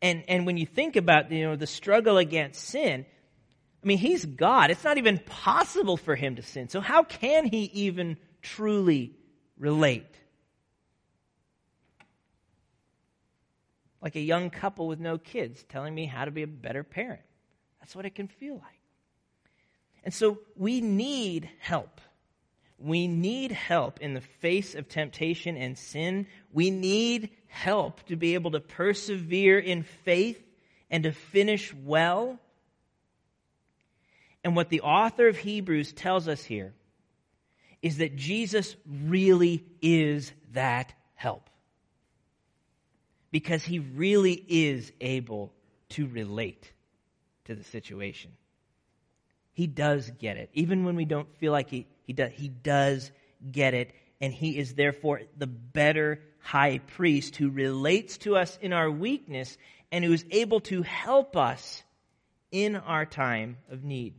And, 0.00 0.22
and 0.28 0.46
when 0.46 0.56
you 0.56 0.66
think 0.66 0.94
about 0.94 1.32
you 1.32 1.48
know, 1.48 1.56
the 1.56 1.66
struggle 1.66 2.16
against 2.16 2.62
sin, 2.62 3.06
I 3.82 3.86
mean, 3.86 3.98
he's 3.98 4.24
God. 4.24 4.70
It's 4.70 4.84
not 4.84 4.98
even 4.98 5.18
possible 5.18 5.96
for 5.96 6.14
him 6.14 6.36
to 6.36 6.42
sin. 6.42 6.68
So, 6.68 6.80
how 6.80 7.02
can 7.02 7.46
he 7.46 7.64
even 7.74 8.18
truly 8.40 9.16
relate? 9.58 10.06
Like 14.02 14.16
a 14.16 14.20
young 14.20 14.50
couple 14.50 14.88
with 14.88 15.00
no 15.00 15.18
kids 15.18 15.64
telling 15.68 15.94
me 15.94 16.06
how 16.06 16.24
to 16.24 16.30
be 16.30 16.42
a 16.42 16.46
better 16.46 16.82
parent. 16.82 17.22
That's 17.80 17.94
what 17.94 18.06
it 18.06 18.14
can 18.14 18.28
feel 18.28 18.54
like. 18.54 18.80
And 20.02 20.14
so, 20.14 20.38
we 20.56 20.80
need 20.80 21.50
help. 21.58 22.00
We 22.78 23.06
need 23.06 23.52
help 23.52 24.00
in 24.00 24.14
the 24.14 24.22
face 24.22 24.74
of 24.74 24.88
temptation 24.88 25.58
and 25.58 25.76
sin. 25.76 26.26
We 26.50 26.70
need 26.70 27.30
help 27.48 28.06
to 28.06 28.16
be 28.16 28.32
able 28.32 28.52
to 28.52 28.60
persevere 28.60 29.58
in 29.58 29.82
faith 29.82 30.42
and 30.90 31.04
to 31.04 31.12
finish 31.12 31.74
well. 31.74 32.38
And 34.42 34.56
what 34.56 34.70
the 34.70 34.80
author 34.80 35.28
of 35.28 35.36
Hebrews 35.36 35.92
tells 35.92 36.26
us 36.26 36.42
here 36.42 36.72
is 37.82 37.98
that 37.98 38.16
Jesus 38.16 38.76
really 38.86 39.64
is 39.82 40.32
that 40.52 40.94
help. 41.14 41.49
Because 43.30 43.62
he 43.62 43.78
really 43.78 44.44
is 44.48 44.92
able 45.00 45.52
to 45.90 46.06
relate 46.06 46.72
to 47.44 47.54
the 47.54 47.64
situation. 47.64 48.32
He 49.52 49.66
does 49.66 50.10
get 50.18 50.36
it. 50.36 50.50
Even 50.54 50.84
when 50.84 50.96
we 50.96 51.04
don't 51.04 51.28
feel 51.36 51.52
like 51.52 51.68
he, 51.68 51.86
he 52.06 52.12
does, 52.12 52.32
he 52.32 52.48
does 52.48 53.10
get 53.50 53.74
it. 53.74 53.92
And 54.20 54.32
he 54.32 54.58
is 54.58 54.74
therefore 54.74 55.22
the 55.36 55.46
better 55.46 56.20
high 56.40 56.78
priest 56.78 57.36
who 57.36 57.50
relates 57.50 58.18
to 58.18 58.36
us 58.36 58.58
in 58.60 58.72
our 58.72 58.90
weakness 58.90 59.56
and 59.92 60.04
who 60.04 60.12
is 60.12 60.24
able 60.30 60.60
to 60.60 60.82
help 60.82 61.36
us 61.36 61.82
in 62.50 62.76
our 62.76 63.06
time 63.06 63.58
of 63.70 63.84
need. 63.84 64.14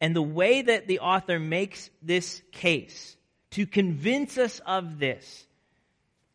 And 0.00 0.14
the 0.14 0.22
way 0.22 0.62
that 0.62 0.86
the 0.86 1.00
author 1.00 1.38
makes 1.38 1.90
this 2.02 2.42
case 2.52 3.16
to 3.52 3.66
convince 3.66 4.36
us 4.36 4.60
of 4.66 4.98
this 4.98 5.46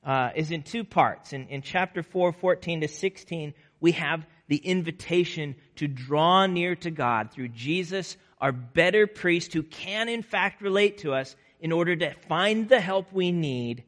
uh, 0.04 0.30
is 0.36 0.52
in 0.52 0.64
two 0.64 0.84
parts. 0.84 1.34
In, 1.34 1.48
in 1.48 1.62
chapter 1.62 2.04
4, 2.04 2.32
14 2.34 2.82
to 2.82 2.88
16, 2.88 3.54
we 3.80 3.94
have 3.94 4.26
the 4.48 4.58
invitation 4.58 5.56
to 5.76 5.88
draw 5.88 6.46
near 6.46 6.76
to 6.76 6.92
God 6.92 7.32
through 7.32 7.50
Jesus, 7.50 8.18
our 8.40 8.52
better 8.52 9.08
priest, 9.08 9.54
who 9.54 9.64
can 9.64 10.10
in 10.10 10.24
fact 10.24 10.62
relate 10.62 11.00
to 11.00 11.14
us 11.14 11.36
in 11.60 11.72
order 11.72 11.96
to 11.96 12.14
find 12.28 12.70
the 12.70 12.80
help 12.80 13.12
we 13.12 13.32
need 13.32 13.84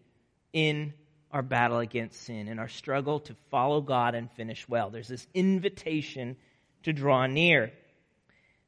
in 0.54 0.94
our 1.32 1.42
battle 1.42 1.80
against 1.80 2.22
sin, 2.22 2.50
and 2.50 2.60
our 2.60 2.68
struggle 2.68 3.22
to 3.22 3.34
follow 3.50 3.80
God 3.80 4.16
and 4.16 4.30
finish 4.32 4.68
well. 4.68 4.90
There's 4.90 5.08
this 5.08 5.28
invitation 5.34 6.36
to 6.84 6.92
draw 6.92 7.26
near. 7.26 7.72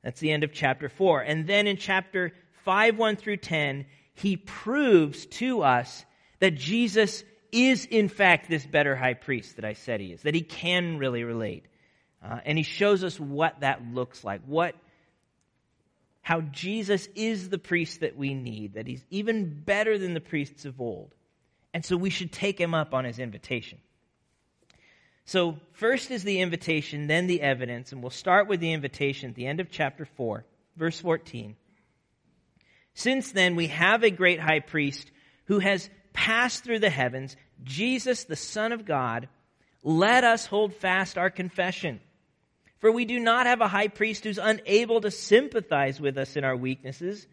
That's 0.02 0.22
the 0.22 0.32
end 0.32 0.46
of 0.46 0.54
chapter 0.54 0.88
4. 0.88 1.22
And 1.22 1.46
then 1.46 1.68
in 1.68 1.76
chapter 1.76 2.32
5, 2.64 2.98
1 2.98 3.16
through 3.18 3.38
10, 3.38 3.86
he 4.14 4.38
proves 4.38 5.26
to 5.26 5.64
us 5.64 6.06
that 6.40 6.56
Jesus 6.56 7.24
is, 7.54 7.86
in 7.86 8.10
fact, 8.10 8.50
this 8.50 8.66
better 8.66 8.96
high 8.96 9.14
priest 9.14 9.56
that 9.58 9.66
I 9.66 9.74
said 9.74 10.02
he 10.02 10.12
is, 10.12 10.24
that 10.24 10.34
he 10.34 10.42
can 10.42 10.98
really 10.98 11.24
relate. 11.24 11.66
Uh, 12.24 12.40
and 12.46 12.58
he 12.58 12.64
shows 12.64 13.04
us 13.04 13.20
what 13.20 13.60
that 13.60 13.86
looks 13.94 14.24
like, 14.24 14.42
what, 14.46 14.76
how 16.22 16.42
Jesus 16.42 17.08
is 17.16 17.50
the 17.50 17.58
priest 17.58 18.00
that 18.00 18.18
we 18.18 18.34
need, 18.34 18.74
that 18.74 18.88
he's 18.88 19.04
even 19.10 19.62
better 19.62 19.98
than 19.98 20.14
the 20.14 20.22
priests 20.22 20.66
of 20.66 20.82
old. 20.82 21.14
And 21.74 21.84
so 21.84 21.98
we 21.98 22.10
should 22.10 22.32
take 22.32 22.60
him 22.60 22.74
up 22.74 22.94
on 22.94 23.06
his 23.06 23.20
invitation. 23.20 23.80
So, 25.26 25.58
first 25.72 26.12
is 26.12 26.24
the 26.24 26.42
invitation, 26.42 27.08
then 27.08 27.28
the 27.28 27.42
evidence, 27.42 27.92
and 27.92 28.02
we'll 28.02 28.10
start 28.10 28.48
with 28.48 28.60
the 28.60 28.74
invitation 28.74 29.30
at 29.30 29.36
the 29.36 29.48
end 29.48 29.62
of 29.62 29.72
chapter 29.72 30.06
4, 30.06 30.46
verse 30.76 31.00
14. 31.00 31.56
Since 32.94 33.32
then, 33.32 33.56
we 33.56 33.68
have 33.68 34.04
a 34.04 34.12
great 34.12 34.40
high 34.40 34.60
priest 34.60 35.10
who 35.46 35.60
has 35.60 35.90
passed 36.12 36.64
through 36.64 36.80
the 36.80 36.90
heavens, 36.90 37.36
Jesus, 37.64 38.24
the 38.24 38.36
Son 38.36 38.72
of 38.72 38.86
God. 38.86 39.30
Let 39.84 40.24
us 40.24 40.46
hold 40.46 40.74
fast 40.74 41.18
our 41.18 41.30
confession. 41.30 42.00
For 42.80 42.92
we 42.92 43.06
do 43.06 43.20
not 43.20 43.46
have 43.46 43.62
a 43.62 43.68
high 43.68 43.88
priest 43.88 44.24
who's 44.24 44.38
unable 44.38 45.02
to 45.02 45.12
sympathize 45.12 46.00
with 46.00 46.18
us 46.18 46.36
in 46.36 46.44
our 46.44 46.56
weaknesses 46.56 47.28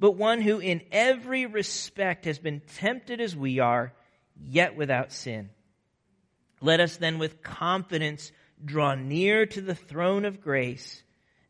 but 0.00 0.12
one 0.12 0.40
who 0.40 0.58
in 0.60 0.82
every 0.92 1.46
respect 1.46 2.24
has 2.24 2.38
been 2.38 2.60
tempted 2.76 3.20
as 3.20 3.34
we 3.34 3.58
are, 3.58 3.92
yet 4.40 4.76
without 4.76 5.12
sin. 5.12 5.50
Let 6.60 6.80
us 6.80 6.96
then 6.96 7.18
with 7.18 7.42
confidence 7.42 8.30
draw 8.64 8.94
near 8.94 9.46
to 9.46 9.60
the 9.60 9.74
throne 9.74 10.24
of 10.24 10.40
grace 10.40 11.02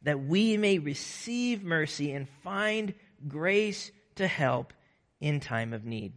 that 0.02 0.24
we 0.24 0.56
may 0.56 0.78
receive 0.78 1.62
mercy 1.62 2.12
and 2.12 2.28
find 2.42 2.94
grace 3.26 3.90
to 4.16 4.26
help 4.26 4.72
in 5.20 5.40
time 5.40 5.72
of 5.72 5.84
need. 5.84 6.12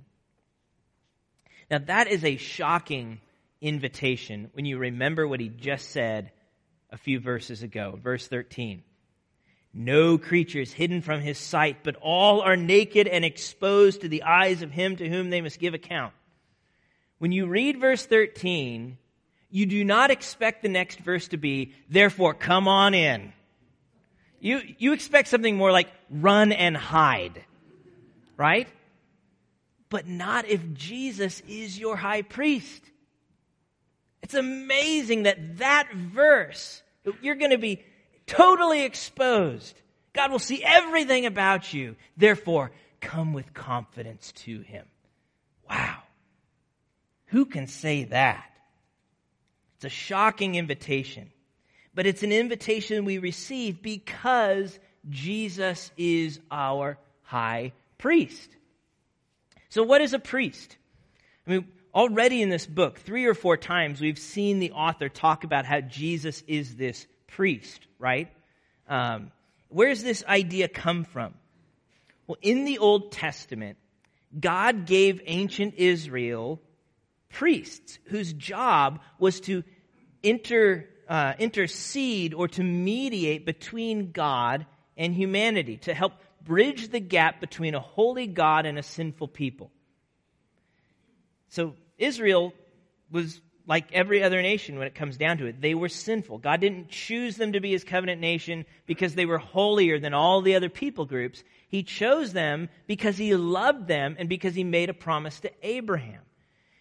Now 1.72 1.80
that 1.88 2.10
is 2.10 2.25
a 2.25 2.36
shocking 2.36 3.22
invitation 3.62 4.50
when 4.51 4.66
you 4.66 4.78
remember 4.78 5.25
what 5.25 5.40
he 5.40 5.48
just 5.48 5.92
said 5.92 6.32
a 6.92 6.98
few 6.98 7.22
verses 7.22 7.63
ago, 7.63 7.98
verse 8.04 8.28
13. 8.28 8.84
No 9.74 10.18
creature 10.18 10.60
is 10.60 10.74
hidden 10.74 11.01
from 11.01 11.22
his 11.22 11.38
sight, 11.38 11.78
but 11.84 11.96
all 12.01 12.42
are 12.42 12.58
naked 12.58 13.08
and 13.08 13.24
exposed 13.24 14.01
to 14.01 14.10
the 14.10 14.24
eyes 14.24 14.62
of 14.62 14.72
him 14.72 14.98
to 14.98 15.08
whom 15.08 15.30
they 15.30 15.40
must 15.40 15.60
give 15.60 15.74
account. 15.74 16.13
When 17.20 17.32
you 17.32 17.48
read 17.48 17.80
verse 17.80 18.06
13, 18.06 18.98
you 19.50 19.66
do 19.66 19.86
not 19.86 20.12
expect 20.12 20.63
the 20.63 20.70
next 20.70 21.00
verse 21.00 21.30
to 21.30 21.38
be, 21.38 21.74
therefore 21.90 22.34
come 22.34 22.68
on 22.68 22.94
in. 22.94 23.32
You, 24.42 24.60
you 24.78 24.92
expect 24.92 25.30
something 25.30 25.56
more 25.56 25.72
like 25.72 25.88
run 26.10 26.51
and 26.51 26.75
hide, 26.75 27.46
right? 28.36 28.68
But 29.91 30.07
not 30.07 30.48
if 30.48 30.74
Jesus 30.74 31.43
is 31.50 31.77
your 31.77 31.98
high 31.98 32.24
priest. 32.24 32.81
It's 34.24 34.33
amazing 34.33 35.24
that 35.24 35.57
that 35.57 35.93
verse, 35.93 36.81
you're 37.21 37.36
going 37.36 37.51
to 37.51 37.57
be 37.57 37.83
totally 38.25 38.83
exposed. 38.83 39.75
God 40.13 40.31
will 40.31 40.39
see 40.39 40.63
everything 40.63 41.25
about 41.25 41.74
you. 41.74 41.98
Therefore, 42.15 42.71
come 43.01 43.33
with 43.33 43.53
confidence 43.53 44.31
to 44.38 44.62
him. 44.62 44.86
Wow. 45.69 45.98
Who 47.27 47.45
can 47.45 47.67
say 47.67 48.05
that? 48.05 48.45
It's 49.75 49.86
a 49.86 49.89
shocking 49.89 50.55
invitation, 50.55 51.31
but 51.93 52.05
it's 52.05 52.24
an 52.24 52.31
invitation 52.31 53.03
we 53.03 53.17
receive 53.17 53.81
because 53.81 54.79
Jesus 55.10 55.91
is 55.98 56.39
our 56.50 56.98
high 57.24 57.74
priest. 57.98 58.55
So, 59.72 59.84
what 59.84 60.01
is 60.01 60.13
a 60.13 60.20
priest? 60.20 60.75
I 61.48 61.51
mean, 61.51 61.68
already 61.96 62.42
in 62.42 62.50
this 62.50 62.68
book, 62.68 63.00
three 63.00 63.25
or 63.25 63.34
four 63.34 63.56
times, 63.56 64.01
we've 64.01 64.20
seen 64.20 64.60
the 64.60 64.74
author 64.74 65.08
talk 65.08 65.46
about 65.46 65.66
how 65.66 65.80
Jesus 65.80 66.44
is 66.46 66.75
this 66.75 67.08
priest, 67.28 67.88
right? 67.98 68.28
Um, 68.90 69.32
where's 69.70 70.04
this 70.04 70.25
idea 70.28 70.68
come 70.68 71.06
from? 71.06 71.36
Well, 72.28 72.38
in 72.42 72.66
the 72.66 72.80
Old 72.80 73.13
Testament, 73.13 73.78
God 74.38 74.86
gave 74.86 75.22
ancient 75.25 75.75
Israel 75.75 76.62
priests 77.30 77.98
whose 78.08 78.34
job 78.34 79.00
was 79.20 79.40
to 79.42 79.63
inter, 80.22 80.90
uh, 81.08 81.36
intercede 81.40 82.34
or 82.34 82.50
to 82.50 82.62
mediate 82.62 83.46
between 83.46 84.12
God 84.12 84.66
and 84.98 85.13
humanity, 85.13 85.78
to 85.78 85.94
help 85.94 86.16
bridge 86.43 86.89
the 86.89 87.00
gap 87.00 87.39
between 87.39 87.75
a 87.75 87.79
holy 87.79 88.27
God 88.27 88.65
and 88.65 88.77
a 88.77 88.83
sinful 88.83 89.27
people. 89.27 89.71
So 91.50 91.75
Israel 91.98 92.53
was 93.12 93.41
like 93.67 93.91
every 93.93 94.24
other 94.24 94.41
nation 94.41 94.77
when 94.77 94.88
it 94.88 94.95
comes 94.95 95.17
down 95.17 95.38
to 95.38 95.45
it. 95.45 95.62
They 95.62 95.75
were 95.75 95.89
sinful. 95.89 96.39
God 96.39 96.62
didn't 96.62 96.89
choose 96.89 97.38
them 97.38 97.53
to 97.53 97.60
be 97.60 97.71
his 97.71 97.83
covenant 97.83 98.19
nation 98.19 98.65
because 98.86 99.15
they 99.15 99.25
were 99.25 99.38
holier 99.38 100.00
than 100.00 100.13
all 100.13 100.41
the 100.41 100.55
other 100.55 100.69
people 100.69 101.05
groups. 101.05 101.43
He 101.67 101.83
chose 101.83 102.33
them 102.33 102.69
because 102.88 103.17
he 103.17 103.36
loved 103.36 103.88
them 103.88 104.15
and 104.17 104.27
because 104.27 104.55
he 104.55 104.63
made 104.63 104.89
a 104.89 104.93
promise 104.93 105.39
to 105.41 105.51
Abraham. 105.62 106.21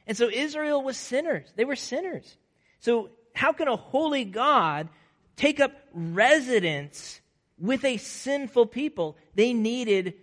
And 0.06 0.16
so 0.16 0.28
Israel 0.28 0.82
was 0.82 0.96
sinners. 0.96 1.52
They 1.54 1.64
were 1.64 1.76
sinners. 1.76 2.36
So 2.80 3.10
how 3.34 3.52
can 3.52 3.68
a 3.68 3.76
holy 3.76 4.24
God 4.24 4.88
take 5.36 5.60
up 5.60 5.72
residence 5.92 7.20
with 7.60 7.84
a 7.84 7.98
sinful 7.98 8.66
people? 8.66 9.16
They 9.34 9.52
needed 9.52 10.14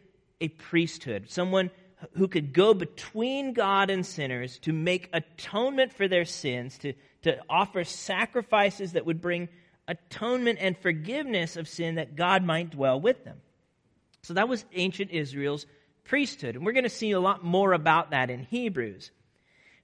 a 0.41 0.49
priesthood, 0.49 1.29
someone 1.29 1.71
who 2.13 2.27
could 2.27 2.53
go 2.53 2.73
between 2.73 3.53
God 3.53 3.89
and 3.89 4.05
sinners 4.05 4.59
to 4.59 4.73
make 4.73 5.09
atonement 5.13 5.93
for 5.93 6.07
their 6.07 6.25
sins, 6.25 6.77
to, 6.79 6.93
to 7.23 7.39
offer 7.49 7.83
sacrifices 7.83 8.93
that 8.93 9.05
would 9.05 9.21
bring 9.21 9.49
atonement 9.87 10.59
and 10.61 10.77
forgiveness 10.77 11.55
of 11.55 11.67
sin 11.67 11.95
that 11.95 12.15
God 12.15 12.43
might 12.43 12.71
dwell 12.71 12.99
with 12.99 13.23
them. 13.23 13.37
So 14.21 14.33
that 14.33 14.49
was 14.49 14.65
ancient 14.73 15.11
Israel's 15.11 15.65
priesthood. 16.03 16.55
And 16.55 16.65
we're 16.65 16.73
going 16.73 16.83
to 16.83 16.89
see 16.89 17.11
a 17.11 17.19
lot 17.19 17.43
more 17.43 17.73
about 17.73 18.11
that 18.11 18.29
in 18.29 18.43
Hebrews. 18.43 19.11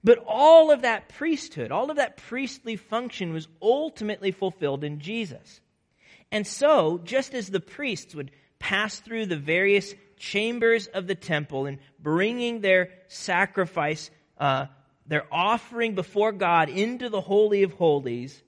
But 0.04 0.22
all 0.26 0.70
of 0.70 0.82
that 0.82 1.08
priesthood, 1.08 1.72
all 1.72 1.90
of 1.90 1.96
that 1.96 2.18
priestly 2.18 2.76
function 2.76 3.32
was 3.32 3.48
ultimately 3.62 4.32
fulfilled 4.32 4.84
in 4.84 5.00
Jesus. 5.00 5.60
And 6.34 6.44
so, 6.44 6.98
just 7.04 7.32
as 7.32 7.46
the 7.46 7.60
priests 7.60 8.12
would 8.12 8.32
pass 8.58 8.98
through 8.98 9.26
the 9.26 9.36
various 9.36 9.94
chambers 10.16 10.88
of 10.88 11.06
the 11.06 11.14
temple 11.14 11.66
and 11.66 11.78
bringing 12.00 12.60
their 12.60 12.90
sacrifice, 13.06 14.10
uh, 14.36 14.66
their 15.06 15.26
offering 15.30 15.94
before 15.94 16.32
God 16.32 16.70
into 16.70 17.08
the 17.08 17.20
Holy 17.20 17.62
of 17.62 17.74
Holies, 17.74 18.42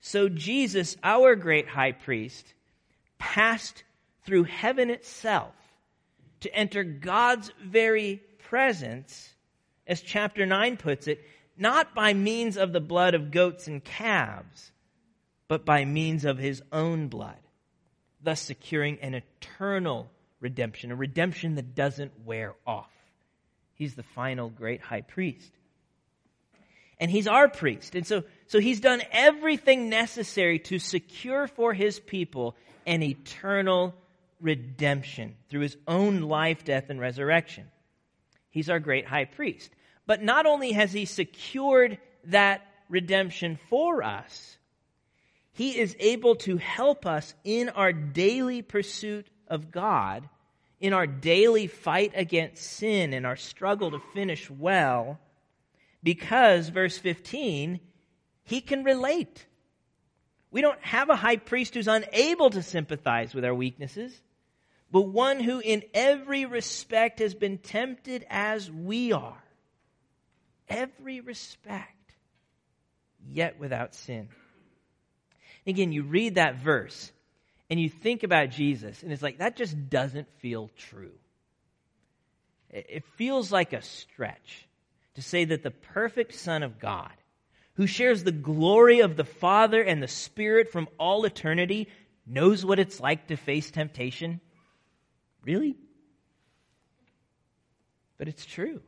so 0.00 0.28
Jesus, 0.28 0.96
our 1.02 1.34
great 1.34 1.66
high 1.66 1.90
priest, 1.90 2.54
passed 3.18 3.82
through 4.24 4.44
heaven 4.44 4.88
itself 4.88 5.54
to 6.42 6.54
enter 6.54 6.84
God's 6.84 7.50
very 7.60 8.22
presence 8.38 9.34
as 9.84 10.00
chapter 10.00 10.46
9 10.46 10.76
puts 10.76 11.08
it, 11.08 11.24
not 11.58 11.92
by 11.92 12.14
means 12.14 12.56
of 12.56 12.72
the 12.72 12.80
blood 12.80 13.14
of 13.14 13.32
goats 13.32 13.66
and 13.66 13.82
calves, 13.82 14.70
but 15.50 15.64
by 15.64 15.84
means 15.84 16.24
of 16.24 16.38
his 16.38 16.62
own 16.70 17.08
blood, 17.08 17.40
thus 18.22 18.40
securing 18.40 19.00
an 19.00 19.14
eternal 19.14 20.08
redemption, 20.38 20.92
a 20.92 20.94
redemption 20.94 21.56
that 21.56 21.74
doesn't 21.74 22.12
wear 22.24 22.54
off. 22.64 22.92
He's 23.74 23.96
the 23.96 24.04
final 24.04 24.48
great 24.48 24.80
high 24.80 25.00
priest. 25.00 25.50
And 27.00 27.10
he's 27.10 27.26
our 27.26 27.48
priest. 27.48 27.96
And 27.96 28.06
so, 28.06 28.22
so 28.46 28.60
he's 28.60 28.78
done 28.78 29.02
everything 29.10 29.88
necessary 29.88 30.60
to 30.60 30.78
secure 30.78 31.48
for 31.48 31.74
his 31.74 31.98
people 31.98 32.54
an 32.86 33.02
eternal 33.02 33.96
redemption 34.40 35.34
through 35.48 35.62
his 35.62 35.76
own 35.88 36.20
life, 36.20 36.64
death, 36.64 36.90
and 36.90 37.00
resurrection. 37.00 37.64
He's 38.50 38.70
our 38.70 38.78
great 38.78 39.04
high 39.04 39.24
priest. 39.24 39.72
But 40.06 40.22
not 40.22 40.46
only 40.46 40.70
has 40.70 40.92
he 40.92 41.06
secured 41.06 41.98
that 42.26 42.64
redemption 42.88 43.58
for 43.68 44.04
us, 44.04 44.58
he 45.52 45.78
is 45.78 45.96
able 45.98 46.36
to 46.36 46.56
help 46.56 47.06
us 47.06 47.34
in 47.44 47.68
our 47.70 47.92
daily 47.92 48.62
pursuit 48.62 49.26
of 49.48 49.70
God, 49.70 50.28
in 50.78 50.92
our 50.92 51.06
daily 51.06 51.66
fight 51.66 52.12
against 52.14 52.62
sin, 52.62 53.12
and 53.12 53.26
our 53.26 53.36
struggle 53.36 53.90
to 53.90 54.00
finish 54.14 54.48
well, 54.48 55.18
because, 56.02 56.68
verse 56.68 56.96
15, 56.96 57.80
he 58.44 58.60
can 58.60 58.84
relate. 58.84 59.46
We 60.50 60.62
don't 60.62 60.82
have 60.82 61.10
a 61.10 61.16
high 61.16 61.36
priest 61.36 61.74
who's 61.74 61.88
unable 61.88 62.50
to 62.50 62.62
sympathize 62.62 63.34
with 63.34 63.44
our 63.44 63.54
weaknesses, 63.54 64.18
but 64.90 65.02
one 65.02 65.40
who 65.40 65.60
in 65.60 65.82
every 65.94 66.46
respect 66.46 67.20
has 67.20 67.34
been 67.34 67.58
tempted 67.58 68.26
as 68.28 68.70
we 68.70 69.12
are 69.12 69.42
every 70.70 71.20
respect, 71.20 72.14
yet 73.28 73.58
without 73.58 73.94
sin. 73.94 74.28
Again, 75.70 75.92
you 75.92 76.02
read 76.02 76.34
that 76.34 76.56
verse 76.56 77.12
and 77.70 77.80
you 77.80 77.88
think 77.88 78.24
about 78.24 78.50
Jesus, 78.50 79.02
and 79.02 79.12
it's 79.12 79.22
like, 79.22 79.38
that 79.38 79.56
just 79.56 79.88
doesn't 79.88 80.28
feel 80.40 80.70
true. 80.76 81.12
It 82.68 83.04
feels 83.16 83.50
like 83.50 83.72
a 83.72 83.82
stretch 83.82 84.68
to 85.14 85.22
say 85.22 85.44
that 85.44 85.62
the 85.62 85.70
perfect 85.70 86.34
Son 86.34 86.62
of 86.62 86.78
God, 86.78 87.12
who 87.74 87.86
shares 87.86 88.24
the 88.24 88.32
glory 88.32 89.00
of 89.00 89.16
the 89.16 89.24
Father 89.24 89.82
and 89.82 90.02
the 90.02 90.08
Spirit 90.08 90.70
from 90.70 90.88
all 90.98 91.24
eternity, 91.24 91.88
knows 92.26 92.64
what 92.64 92.78
it's 92.78 93.00
like 93.00 93.28
to 93.28 93.36
face 93.36 93.70
temptation? 93.70 94.40
Really? 95.44 95.76
But 98.18 98.28
it's 98.28 98.44
true. 98.44 98.82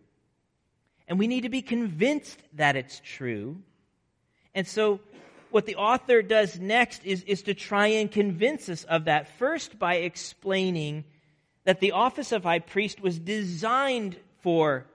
And 1.09 1.19
we 1.19 1.27
need 1.27 1.43
to 1.43 1.49
be 1.49 1.63
convinced 1.63 2.41
that 2.55 2.77
it's 2.77 3.01
true. 3.05 3.63
And 4.55 4.67
so, 4.67 5.01
what 5.53 5.67
the 5.67 5.77
author 5.77 6.23
does 6.23 6.59
next 6.59 7.05
is, 7.05 7.23
is 7.25 7.43
to 7.43 7.55
try 7.55 7.89
and 7.89 8.11
convince 8.11 8.69
us 8.69 8.85
of 8.85 9.05
that, 9.05 9.39
first 9.39 9.79
by 9.79 9.97
explaining 9.97 11.05
that 11.65 11.81
the 11.81 11.93
office 11.93 12.33
of 12.33 12.43
high 12.43 12.59
priest 12.59 13.01
was 13.01 13.19
designed 13.19 14.17
for 14.41 14.87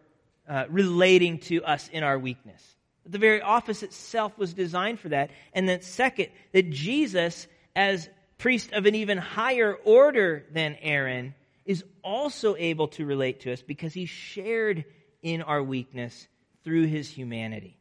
uh, 0.48 0.66
relating 0.70 1.40
to 1.40 1.64
us 1.64 1.90
in 1.90 2.04
our 2.04 2.20
weakness. 2.20 2.62
The 3.06 3.18
very 3.18 3.42
office 3.42 3.84
itself 3.84 4.38
was 4.38 4.54
designed 4.54 5.00
for 5.00 5.10
that. 5.10 5.32
And 5.54 5.68
then, 5.68 5.82
second, 5.82 6.28
that 6.52 6.70
Jesus, 6.70 7.48
as 7.76 8.10
priest 8.38 8.74
of 8.74 8.86
an 8.86 8.96
even 8.96 9.18
higher 9.18 9.74
order 9.74 10.46
than 10.52 10.76
Aaron, 10.82 11.34
is 11.66 11.84
also 12.04 12.56
able 12.58 12.90
to 12.90 13.06
relate 13.06 13.42
to 13.42 13.54
us 13.54 13.62
because 13.62 13.94
he 13.94 14.06
shared 14.06 14.86
in 15.22 15.42
our 15.42 15.64
weakness 15.64 16.28
through 16.64 16.88
his 16.88 17.10
humanity. 17.10 17.78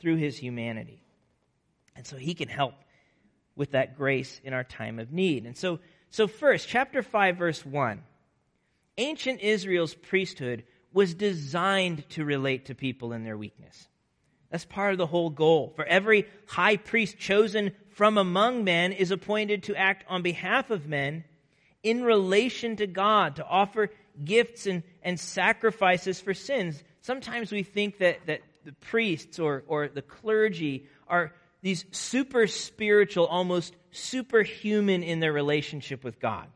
Through 0.00 0.16
his 0.16 0.36
humanity. 0.36 1.01
And 1.94 2.06
so 2.06 2.16
he 2.16 2.34
can 2.34 2.48
help 2.48 2.74
with 3.56 3.72
that 3.72 3.96
grace 3.96 4.40
in 4.44 4.52
our 4.52 4.64
time 4.64 4.98
of 4.98 5.12
need. 5.12 5.46
And 5.46 5.56
so, 5.56 5.80
so 6.10 6.26
first, 6.26 6.68
chapter 6.68 7.02
5, 7.02 7.36
verse 7.36 7.64
1. 7.64 8.02
Ancient 8.98 9.40
Israel's 9.40 9.94
priesthood 9.94 10.64
was 10.92 11.14
designed 11.14 12.08
to 12.10 12.24
relate 12.24 12.66
to 12.66 12.74
people 12.74 13.12
in 13.12 13.24
their 13.24 13.36
weakness. 13.36 13.88
That's 14.50 14.66
part 14.66 14.92
of 14.92 14.98
the 14.98 15.06
whole 15.06 15.30
goal. 15.30 15.72
For 15.74 15.84
every 15.84 16.26
high 16.46 16.76
priest 16.76 17.18
chosen 17.18 17.72
from 17.88 18.18
among 18.18 18.64
men 18.64 18.92
is 18.92 19.10
appointed 19.10 19.64
to 19.64 19.76
act 19.76 20.04
on 20.08 20.20
behalf 20.22 20.70
of 20.70 20.86
men 20.86 21.24
in 21.82 22.04
relation 22.04 22.76
to 22.76 22.86
God, 22.86 23.36
to 23.36 23.46
offer 23.46 23.90
gifts 24.22 24.66
and, 24.66 24.82
and 25.02 25.18
sacrifices 25.18 26.20
for 26.20 26.34
sins. 26.34 26.82
Sometimes 27.00 27.50
we 27.50 27.62
think 27.62 27.98
that, 27.98 28.26
that 28.26 28.42
the 28.64 28.72
priests 28.72 29.38
or, 29.38 29.64
or 29.66 29.88
the 29.88 30.02
clergy 30.02 30.86
are 31.08 31.32
these 31.62 31.84
super 31.92 32.46
spiritual, 32.46 33.26
almost 33.26 33.74
superhuman 33.92 35.02
in 35.02 35.20
their 35.20 35.32
relationship 35.32 36.02
with 36.04 36.20
God. 36.20 36.48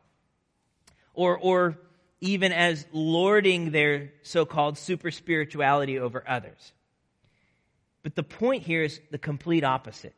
Or, 1.13 1.37
or 1.37 1.77
even 2.19 2.51
as 2.51 2.85
lording 2.91 3.71
their 3.71 4.11
so 4.23 4.45
called 4.45 4.77
super 4.77 5.11
spirituality 5.11 5.97
over 5.99 6.23
others. 6.27 6.73
But 8.03 8.15
the 8.15 8.23
point 8.23 8.63
here 8.63 8.83
is 8.83 8.99
the 9.11 9.17
complete 9.17 9.63
opposite. 9.63 10.15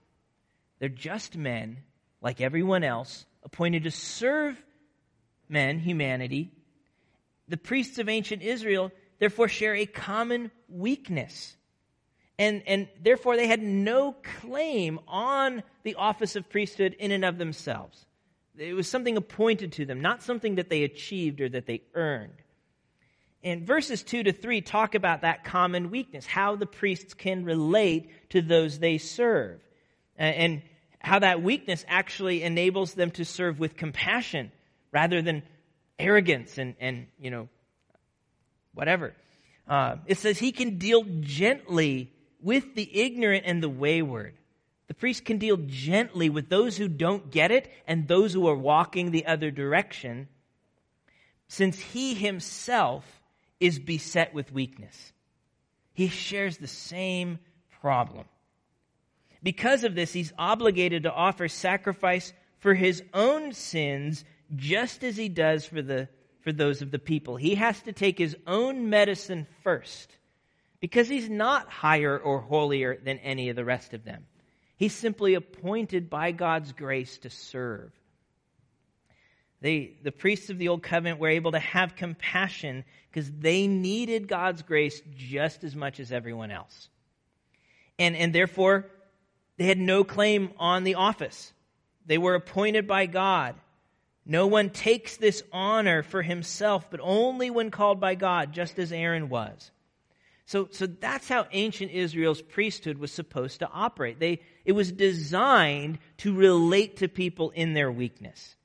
They're 0.80 0.90
just 0.90 1.38
men, 1.38 1.78
like 2.22 2.42
everyone 2.42 2.84
else, 2.84 3.26
appointed 3.44 3.84
to 3.84 3.92
serve 3.92 4.62
men, 5.48 5.80
humanity. 5.80 6.52
The 7.48 7.58
priests 7.58 7.98
of 7.98 8.10
ancient 8.10 8.42
Israel, 8.42 8.92
therefore, 9.20 9.48
share 9.48 9.76
a 9.76 9.86
common 9.86 10.52
weakness. 10.68 11.56
And, 12.40 12.64
and 12.66 12.88
therefore, 13.04 13.36
they 13.36 13.48
had 13.48 13.62
no 13.62 14.16
claim 14.40 14.98
on 15.10 15.62
the 15.84 15.96
office 15.96 16.38
of 16.38 16.50
priesthood 16.50 16.96
in 16.98 17.12
and 17.12 17.26
of 17.26 17.38
themselves. 17.38 18.06
It 18.58 18.74
was 18.74 18.88
something 18.88 19.18
appointed 19.18 19.74
to 19.74 19.86
them, 19.86 20.00
not 20.00 20.24
something 20.24 20.56
that 20.56 20.70
they 20.70 20.84
achieved 20.84 21.42
or 21.42 21.50
that 21.50 21.66
they 21.66 21.82
earned. 21.94 22.42
And 23.44 23.68
verses 23.68 24.04
2 24.04 24.24
to 24.24 24.32
3 24.32 24.62
talk 24.62 24.96
about 24.96 25.22
that 25.22 25.44
common 25.44 25.92
weakness, 25.92 26.26
how 26.26 26.56
the 26.56 26.66
priests 26.66 27.14
can 27.14 27.44
relate 27.44 28.10
to 28.30 28.42
those 28.42 28.80
they 28.80 29.00
serve, 29.00 29.60
and 30.18 30.62
how 31.00 31.20
that 31.20 31.44
weakness 31.44 31.84
actually 31.90 32.44
enables 32.44 32.94
them 32.94 33.12
to 33.12 33.26
serve 33.26 33.60
with 33.60 33.76
compassion 33.76 34.50
rather 34.94 35.22
than 35.22 35.44
arrogance 35.98 36.58
and, 36.58 36.76
and 36.80 37.08
you 37.20 37.32
know, 37.32 37.50
whatever. 38.74 39.14
Uh, 39.68 39.98
it 40.06 40.18
says 40.18 40.38
he 40.38 40.54
can 40.54 40.78
deal 40.78 41.04
gently 41.20 42.14
with 42.42 42.76
the 42.76 43.00
ignorant 43.00 43.44
and 43.46 43.62
the 43.62 43.70
wayward. 43.70 44.36
The 44.88 44.94
priest 44.94 45.26
can 45.26 45.38
deal 45.38 45.58
gently 45.58 46.30
with 46.30 46.50
those 46.50 46.78
who 46.78 46.88
don't 46.88 47.32
get 47.32 47.52
it 47.52 47.72
and 47.88 48.08
those 48.08 48.34
who 48.34 48.48
are 48.48 48.56
walking 48.56 49.12
the 49.12 49.26
other 49.28 49.52
direction, 49.52 50.28
since 51.48 51.80
he 51.80 52.16
himself 52.16 53.22
is 53.60 53.78
beset 53.78 54.34
with 54.34 54.52
weakness. 54.52 55.14
He 55.94 56.08
shares 56.08 56.58
the 56.58 56.68
same 56.68 57.40
problem. 57.82 58.26
Because 59.44 59.84
of 59.84 59.96
this, 59.96 60.12
he's 60.12 60.34
obligated 60.38 61.04
to 61.04 61.14
offer 61.14 61.48
sacrifice 61.48 62.34
for 62.58 62.74
his 62.74 63.04
own 63.14 63.54
sins 63.54 64.26
just 64.56 65.04
as 65.04 65.16
he 65.16 65.30
does 65.30 65.66
for, 65.66 65.82
the, 65.82 66.10
for 66.42 66.52
those 66.52 66.82
of 66.82 66.92
the 66.92 67.00
people. 67.00 67.36
He 67.36 67.56
has 67.56 67.82
to 67.84 67.94
take 67.94 68.18
his 68.18 68.36
own 68.48 68.90
medicine 68.90 69.48
first 69.64 70.19
because 70.80 71.08
he's 71.08 71.30
not 71.30 71.70
higher 71.70 72.18
or 72.18 72.40
holier 72.40 72.98
than 73.04 73.20
any 73.20 73.50
of 73.50 73.56
the 73.56 73.66
rest 73.66 73.94
of 73.94 74.04
them. 74.04 74.26
He's 74.78 74.94
simply 74.94 75.34
appointed 75.34 76.10
by 76.10 76.32
God's 76.32 76.72
grace 76.72 77.18
to 77.20 77.30
serve. 77.30 77.92
They, 79.62 79.92
the 80.04 80.12
priests 80.12 80.50
of 80.50 80.58
the 80.58 80.70
Old 80.70 80.84
Covenant 80.84 81.20
were 81.20 81.28
able 81.28 81.52
to 81.52 81.60
have 81.60 81.98
compassion 81.98 82.86
because 83.12 83.30
they 83.30 83.68
needed 83.68 84.30
God's 84.30 84.62
grace 84.62 85.02
just 85.18 85.66
as 85.66 85.76
much 85.76 86.00
as 86.00 86.14
everyone 86.14 86.52
else. 86.52 86.88
And, 87.98 88.16
and 88.16 88.34
therefore, 88.34 88.86
they 89.58 89.66
had 89.66 89.78
no 89.78 90.06
claim 90.06 90.52
on 90.58 90.86
the 90.86 90.96
office. 90.96 91.52
They 92.06 92.18
were 92.18 92.36
appointed 92.36 92.88
by 92.88 93.06
God. 93.08 93.56
No 94.26 94.48
one 94.48 94.70
takes 94.70 95.18
this 95.18 95.44
honor 95.52 96.04
for 96.04 96.22
himself, 96.22 96.90
but 96.90 97.02
only 97.04 97.50
when 97.50 97.70
called 97.72 98.00
by 98.00 98.16
God, 98.16 98.54
just 98.54 98.80
as 98.80 98.94
Aaron 98.94 99.28
was. 99.28 99.72
So, 100.50 100.68
so 100.72 100.88
that's 100.88 101.30
how 101.30 101.46
ancient 101.52 101.92
Israel's 101.92 102.42
priesthood 102.42 102.98
was 102.98 103.12
supposed 103.12 103.60
to 103.60 103.70
operate. 103.70 104.20
They, 104.20 104.42
it 104.66 104.72
was 104.72 104.92
designed 104.92 106.00
to 106.18 106.34
relate 106.34 106.98
to 106.98 107.08
people 107.08 107.52
in 107.52 107.76
their 107.76 107.92
weakness. 107.92 108.56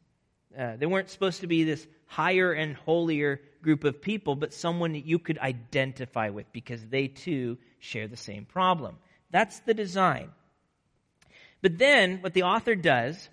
Uh, 0.58 0.76
they 0.76 0.86
weren't 0.86 1.10
supposed 1.10 1.42
to 1.42 1.46
be 1.46 1.62
this 1.62 1.86
higher 2.06 2.54
and 2.54 2.74
holier 2.74 3.38
group 3.60 3.84
of 3.84 4.00
people, 4.00 4.34
but 4.34 4.54
someone 4.54 4.92
that 4.92 5.04
you 5.04 5.18
could 5.18 5.36
identify 5.36 6.30
with 6.30 6.50
because 6.54 6.82
they 6.86 7.06
too 7.06 7.58
share 7.80 8.08
the 8.08 8.16
same 8.16 8.46
problem. 8.46 8.96
That's 9.30 9.60
the 9.60 9.74
design. 9.74 10.30
But 11.60 11.76
then, 11.76 12.22
what 12.22 12.32
the 12.32 12.44
author 12.44 12.76
does, 12.76 13.28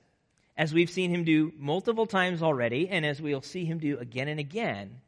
as 0.57 0.73
we've 0.73 0.89
seen 0.89 1.09
him 1.09 1.23
do 1.23 1.53
multiple 1.57 2.05
times 2.05 2.43
already, 2.43 2.89
and 2.89 3.05
as 3.05 3.21
we'll 3.21 3.43
see 3.43 3.63
him 3.63 3.79
do 3.79 3.97
again 3.97 4.27
and 4.27 4.41
again, 4.41 4.99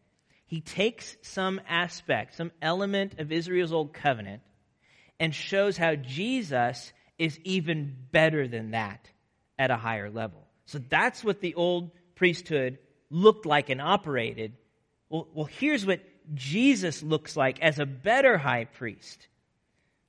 he 0.54 0.62
takes 0.62 1.18
some 1.24 1.60
aspect, 1.68 2.36
some 2.36 2.52
element 2.62 3.16
of 3.18 3.32
Israel's 3.32 3.74
old 3.74 3.92
covenant, 3.92 4.44
and 5.20 5.34
shows 5.34 5.78
how 5.78 5.96
Jesus 5.96 6.94
is 7.18 7.40
even 7.44 7.96
better 8.12 8.48
than 8.48 8.70
that 8.70 9.10
at 9.58 9.72
a 9.72 9.78
higher 9.78 10.12
level. 10.12 10.46
So 10.66 10.78
that's 10.78 11.24
what 11.24 11.42
the 11.42 11.56
old 11.56 11.90
priesthood 12.14 12.78
looked 13.10 13.48
like 13.48 13.72
and 13.72 13.82
operated. 13.82 14.54
Well, 15.10 15.28
well 15.34 15.46
here's 15.48 15.88
what 15.88 16.02
Jesus 16.36 17.02
looks 17.02 17.36
like 17.36 17.60
as 17.64 17.80
a 17.80 17.88
better 17.88 18.38
high 18.38 18.66
priest. 18.66 19.28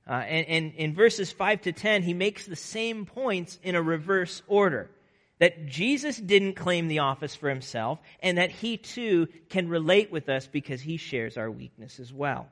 Uh, 0.07 0.13
and, 0.13 0.45
and 0.47 0.73
in 0.75 0.93
verses 0.93 1.31
5 1.31 1.61
to 1.61 1.71
10, 1.71 2.03
he 2.03 2.13
makes 2.13 2.45
the 2.45 2.55
same 2.55 3.07
points 3.07 3.59
in 3.63 3.73
a 3.73 3.81
reverse 3.81 4.43
order 4.45 4.91
that 5.39 5.65
Jesus 5.65 6.17
didn't 6.17 6.53
claim 6.55 6.87
the 6.87 6.99
office 6.99 7.35
for 7.35 7.49
himself, 7.49 7.99
and 8.21 8.37
that 8.37 8.51
he 8.51 8.77
too 8.77 9.27
can 9.49 9.67
relate 9.67 10.11
with 10.11 10.29
us 10.29 10.47
because 10.47 10.81
he 10.81 10.97
shares 10.97 11.37
our 11.37 11.51
weakness 11.51 11.99
as 11.99 12.13
well. 12.13 12.47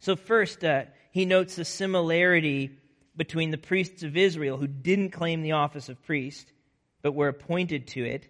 So, 0.00 0.16
first, 0.16 0.64
uh, 0.64 0.84
he 1.10 1.24
notes 1.24 1.56
the 1.56 1.64
similarity 1.64 2.70
between 3.16 3.50
the 3.50 3.58
priests 3.58 4.02
of 4.02 4.16
Israel 4.16 4.56
who 4.56 4.66
didn't 4.66 5.10
claim 5.10 5.42
the 5.42 5.52
office 5.52 5.88
of 5.88 6.02
priest, 6.02 6.50
but 7.02 7.14
were 7.14 7.28
appointed 7.28 7.86
to 7.88 8.04
it, 8.04 8.28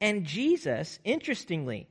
and 0.00 0.24
Jesus, 0.24 0.98
interestingly, 1.04 1.88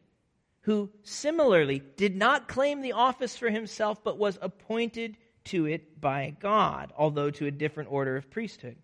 who 0.62 0.90
similarly 1.04 1.82
did 1.98 2.16
not 2.16 2.48
claim 2.48 2.82
the 2.82 2.94
office 2.94 3.38
for 3.38 3.50
himself, 3.50 4.04
but 4.04 4.18
was 4.18 4.40
appointed 4.42 5.18
to 5.46 5.66
it 5.66 6.00
by 6.02 6.36
God, 6.40 6.92
although 6.98 7.30
to 7.32 7.46
a 7.46 7.52
different 7.52 7.92
order 7.92 8.16
of 8.16 8.32
priesthood. 8.32 8.78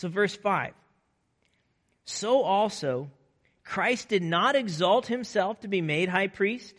So, 0.00 0.08
verse 0.08 0.34
5 0.34 0.72
So 2.06 2.40
also, 2.40 3.10
Christ 3.62 4.08
did 4.08 4.22
not 4.22 4.56
exalt 4.56 5.06
himself 5.06 5.60
to 5.60 5.68
be 5.68 5.82
made 5.82 6.08
high 6.08 6.28
priest, 6.28 6.74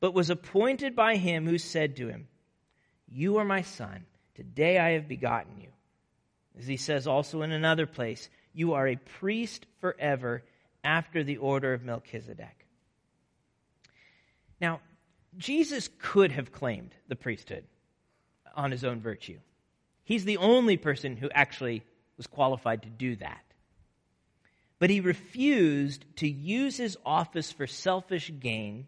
but 0.00 0.14
was 0.14 0.30
appointed 0.30 0.96
by 0.96 1.16
him 1.16 1.46
who 1.46 1.58
said 1.58 1.96
to 1.96 2.08
him, 2.08 2.26
You 3.06 3.36
are 3.36 3.44
my 3.44 3.60
son, 3.60 4.06
today 4.36 4.78
I 4.78 4.92
have 4.92 5.06
begotten 5.06 5.60
you. 5.60 5.68
As 6.58 6.66
he 6.66 6.78
says 6.78 7.06
also 7.06 7.42
in 7.42 7.52
another 7.52 7.84
place, 7.84 8.30
You 8.54 8.72
are 8.72 8.88
a 8.88 8.96
priest 8.96 9.66
forever 9.82 10.44
after 10.82 11.24
the 11.24 11.36
order 11.36 11.74
of 11.74 11.84
Melchizedek. 11.84 12.66
Now, 14.62 14.80
Jesus 15.36 15.90
could 15.98 16.32
have 16.32 16.52
claimed 16.52 16.94
the 17.06 17.16
priesthood 17.16 17.64
on 18.56 18.70
his 18.70 18.82
own 18.82 19.02
virtue. 19.02 19.40
He's 20.04 20.24
the 20.24 20.38
only 20.38 20.78
person 20.78 21.18
who 21.18 21.28
actually 21.28 21.84
was 22.16 22.26
qualified 22.26 22.82
to 22.82 22.88
do 22.88 23.16
that. 23.16 23.42
But 24.78 24.90
he 24.90 25.00
refused 25.00 26.04
to 26.16 26.28
use 26.28 26.76
his 26.76 26.98
office 27.04 27.50
for 27.52 27.66
selfish 27.66 28.30
gain 28.40 28.86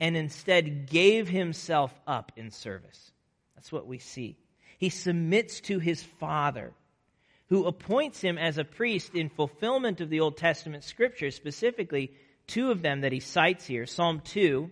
and 0.00 0.16
instead 0.16 0.88
gave 0.88 1.28
himself 1.28 1.92
up 2.06 2.32
in 2.36 2.50
service. 2.50 3.12
That's 3.54 3.70
what 3.70 3.86
we 3.86 3.98
see. 3.98 4.36
He 4.78 4.88
submits 4.88 5.60
to 5.62 5.78
his 5.78 6.02
Father, 6.02 6.72
who 7.48 7.66
appoints 7.66 8.20
him 8.20 8.38
as 8.38 8.56
a 8.56 8.64
priest 8.64 9.14
in 9.14 9.28
fulfillment 9.28 10.00
of 10.00 10.08
the 10.08 10.20
Old 10.20 10.38
Testament 10.38 10.84
scriptures, 10.84 11.36
specifically 11.36 12.12
two 12.46 12.70
of 12.70 12.80
them 12.80 13.02
that 13.02 13.12
he 13.12 13.20
cites 13.20 13.66
here 13.66 13.86
Psalm 13.86 14.20
2, 14.24 14.70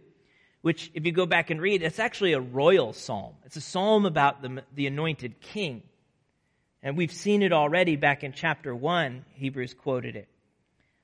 which, 0.62 0.90
if 0.94 1.06
you 1.06 1.12
go 1.12 1.26
back 1.26 1.50
and 1.50 1.60
read, 1.60 1.82
it's 1.82 1.98
actually 1.98 2.32
a 2.32 2.40
royal 2.40 2.92
psalm. 2.92 3.34
It's 3.44 3.56
a 3.56 3.60
psalm 3.60 4.06
about 4.06 4.42
the, 4.42 4.64
the 4.74 4.86
anointed 4.86 5.40
king. 5.40 5.82
And 6.82 6.96
we've 6.96 7.12
seen 7.12 7.42
it 7.42 7.52
already 7.52 7.96
back 7.96 8.22
in 8.22 8.32
chapter 8.32 8.74
1. 8.74 9.24
Hebrews 9.34 9.74
quoted 9.74 10.16
it. 10.16 10.28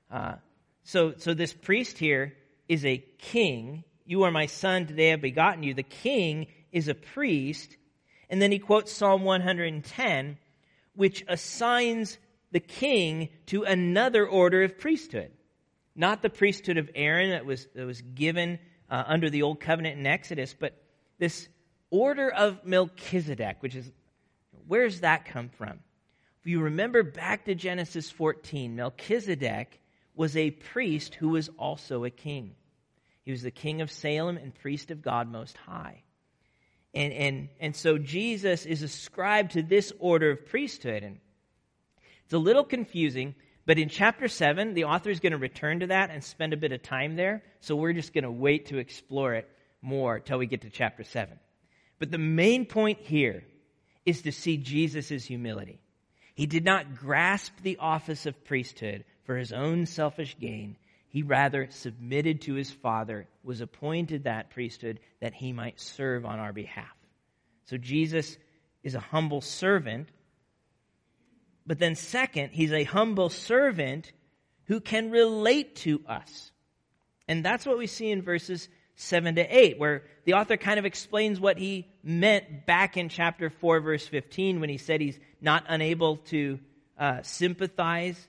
Uh, 0.09 0.35
so, 0.83 1.13
so 1.17 1.33
this 1.33 1.53
priest 1.53 1.97
here 1.97 2.33
is 2.67 2.85
a 2.85 3.03
king. 3.17 3.83
You 4.05 4.23
are 4.23 4.31
my 4.31 4.45
son, 4.45 4.85
today 4.85 5.09
I 5.09 5.11
have 5.11 5.21
begotten 5.21 5.63
you. 5.63 5.73
The 5.73 5.83
king 5.83 6.47
is 6.71 6.87
a 6.87 6.95
priest. 6.95 7.75
And 8.29 8.41
then 8.41 8.51
he 8.51 8.59
quotes 8.59 8.91
Psalm 8.91 9.23
110, 9.23 10.37
which 10.95 11.23
assigns 11.27 12.17
the 12.51 12.59
king 12.59 13.29
to 13.47 13.63
another 13.63 14.25
order 14.25 14.63
of 14.63 14.77
priesthood. 14.77 15.31
Not 15.95 16.21
the 16.21 16.29
priesthood 16.29 16.77
of 16.77 16.89
Aaron 16.95 17.31
that 17.31 17.45
was, 17.45 17.67
that 17.75 17.85
was 17.85 18.01
given 18.01 18.59
uh, 18.89 19.03
under 19.07 19.29
the 19.29 19.41
old 19.41 19.59
covenant 19.59 19.99
in 19.99 20.05
Exodus, 20.05 20.55
but 20.57 20.73
this 21.17 21.47
order 21.89 22.29
of 22.29 22.65
Melchizedek, 22.65 23.57
which 23.61 23.75
is 23.75 23.91
where 24.67 24.85
does 24.85 25.01
that 25.01 25.25
come 25.25 25.49
from? 25.49 25.79
If 26.41 26.47
you 26.47 26.61
remember 26.61 27.03
back 27.03 27.45
to 27.45 27.55
Genesis 27.55 28.09
14, 28.11 28.75
Melchizedek 28.75 29.79
was 30.15 30.37
a 30.37 30.51
priest 30.51 31.15
who 31.15 31.29
was 31.29 31.49
also 31.57 32.03
a 32.03 32.09
king. 32.09 32.55
He 33.23 33.31
was 33.31 33.41
the 33.41 33.51
king 33.51 33.81
of 33.81 33.91
Salem 33.91 34.37
and 34.37 34.53
priest 34.53 34.91
of 34.91 35.01
God 35.01 35.31
Most 35.31 35.57
High. 35.57 36.03
And, 36.93 37.11
and, 37.11 37.49
and 37.59 37.75
so 37.75 37.97
Jesus 37.97 38.65
is 38.65 38.83
ascribed 38.83 39.51
to 39.51 39.63
this 39.63 39.91
order 39.99 40.31
of 40.31 40.45
priesthood. 40.45 41.03
And 41.03 41.19
it's 42.23 42.33
a 42.33 42.37
little 42.37 42.63
confusing, 42.63 43.35
but 43.65 43.79
in 43.79 43.89
chapter 43.89 44.27
7, 44.27 44.75
the 44.75 44.85
author 44.85 45.09
is 45.09 45.19
going 45.19 45.31
to 45.31 45.37
return 45.37 45.79
to 45.79 45.87
that 45.87 46.11
and 46.11 46.23
spend 46.23 46.53
a 46.53 46.57
bit 46.57 46.71
of 46.71 46.83
time 46.83 47.15
there. 47.15 47.43
So 47.59 47.75
we're 47.75 47.93
just 47.93 48.13
going 48.13 48.23
to 48.23 48.31
wait 48.31 48.67
to 48.67 48.77
explore 48.77 49.33
it 49.33 49.49
more 49.81 50.19
till 50.19 50.37
we 50.37 50.45
get 50.45 50.61
to 50.61 50.69
chapter 50.69 51.03
7. 51.03 51.37
But 51.99 52.11
the 52.11 52.17
main 52.17 52.65
point 52.65 52.99
here 52.99 53.43
is 54.05 54.21
to 54.23 54.31
see 54.31 54.57
Jesus' 54.57 55.25
humility. 55.25 55.79
He 56.35 56.45
did 56.45 56.65
not 56.65 56.95
grasp 56.95 57.53
the 57.61 57.77
office 57.77 58.25
of 58.25 58.43
priesthood 58.43 59.05
for 59.23 59.37
his 59.37 59.51
own 59.51 59.85
selfish 59.85 60.37
gain. 60.39 60.75
He 61.07 61.23
rather 61.23 61.67
submitted 61.71 62.41
to 62.41 62.55
his 62.55 62.71
Father, 62.71 63.27
was 63.43 63.61
appointed 63.61 64.25
that 64.25 64.49
priesthood 64.49 64.99
that 65.21 65.33
he 65.33 65.53
might 65.53 65.79
serve 65.79 66.25
on 66.25 66.39
our 66.39 66.51
behalf. 66.51 66.93
So 67.65 67.77
Jesus 67.77 68.37
is 68.83 68.95
a 68.95 68.99
humble 68.99 69.41
servant. 69.41 70.09
But 71.65 71.79
then, 71.79 71.95
second, 71.95 72.49
he's 72.51 72.73
a 72.73 72.83
humble 72.83 73.29
servant 73.29 74.11
who 74.65 74.81
can 74.81 75.09
relate 75.09 75.77
to 75.77 76.01
us. 76.07 76.51
And 77.27 77.43
that's 77.43 77.65
what 77.65 77.77
we 77.77 77.87
see 77.87 78.11
in 78.11 78.21
verses 78.21 78.67
7 78.95 79.35
to 79.35 79.41
8, 79.41 79.77
where 79.77 80.03
the 80.23 80.33
author 80.33 80.57
kind 80.57 80.79
of 80.79 80.85
explains 80.85 81.39
what 81.39 81.57
he 81.57 81.87
meant 82.03 82.65
back 82.65 82.97
in 82.97 83.09
chapter 83.09 83.49
4, 83.49 83.79
verse 83.81 84.07
15, 84.07 84.59
when 84.59 84.69
he 84.69 84.77
said 84.77 85.01
he's 85.01 85.19
not 85.41 85.65
unable 85.67 86.17
to 86.17 86.59
uh, 86.97 87.21
sympathize 87.23 88.27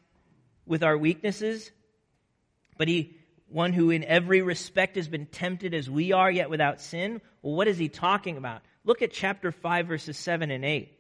with 0.67 0.83
our 0.83 0.99
weaknesses 0.99 1.71
but 2.77 2.89
he, 2.89 3.17
one 3.49 3.73
who 3.73 3.91
in 3.91 4.05
every 4.05 4.43
respect 4.43 4.97
has 4.97 5.09
been 5.09 5.27
tempted 5.27 5.75
as 5.75 5.89
we 5.89 6.13
are, 6.13 6.31
yet 6.31 6.51
without 6.51 6.81
sin. 6.81 7.21
Well, 7.43 7.55
what 7.55 7.69
is 7.69 7.79
he 7.79 7.89
talking 7.89 8.37
about? 8.37 8.63
Look 8.85 9.03
at 9.03 9.13
chapter 9.13 9.53
5, 9.53 9.87
verses 9.87 10.17
7 10.17 10.51
and 10.51 10.65
8. 10.65 10.93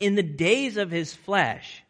In 0.00 0.14
the 0.14 0.22
days 0.22 0.76
of 0.76 0.90
his 0.90 1.14
flesh, 1.14 1.82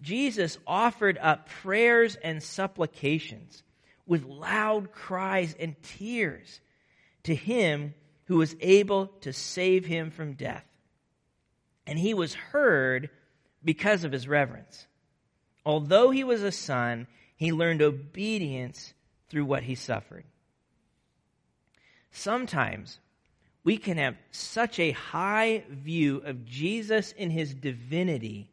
Jesus 0.00 0.58
offered 0.66 1.18
up 1.20 1.48
prayers 1.48 2.16
and 2.16 2.42
supplications 2.42 3.62
with 4.06 4.24
loud 4.24 4.92
cries 4.92 5.54
and 5.58 5.74
tears 5.82 6.60
to 7.24 7.34
him 7.34 7.94
who 8.26 8.36
was 8.36 8.56
able 8.60 9.06
to 9.20 9.32
save 9.32 9.84
him 9.86 10.10
from 10.10 10.34
death. 10.34 10.64
And 11.86 11.98
he 11.98 12.14
was 12.14 12.34
heard 12.34 13.10
because 13.62 14.04
of 14.04 14.12
his 14.12 14.28
reverence. 14.28 14.86
Although 15.66 16.10
he 16.10 16.24
was 16.24 16.42
a 16.42 16.52
son, 16.52 17.06
he 17.36 17.52
learned 17.52 17.82
obedience 17.82 18.94
through 19.28 19.44
what 19.44 19.62
he 19.62 19.74
suffered. 19.74 20.24
Sometimes 22.12 22.98
we 23.64 23.78
can 23.78 23.96
have 23.96 24.16
such 24.30 24.78
a 24.78 24.92
high 24.92 25.64
view 25.68 26.18
of 26.18 26.44
Jesus 26.44 27.12
in 27.12 27.30
his 27.30 27.54
divinity 27.54 28.50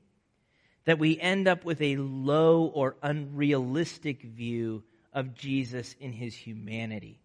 that 0.86 1.00
we 1.00 1.20
end 1.20 1.48
up 1.48 1.64
with 1.64 1.82
a 1.82 1.98
low 1.98 2.64
or 2.64 2.96
unrealistic 3.04 4.24
view 4.24 4.84
of 5.14 5.36
Jesus 5.36 5.96
in 6.00 6.14
his 6.14 6.36
humanity. 6.36 7.20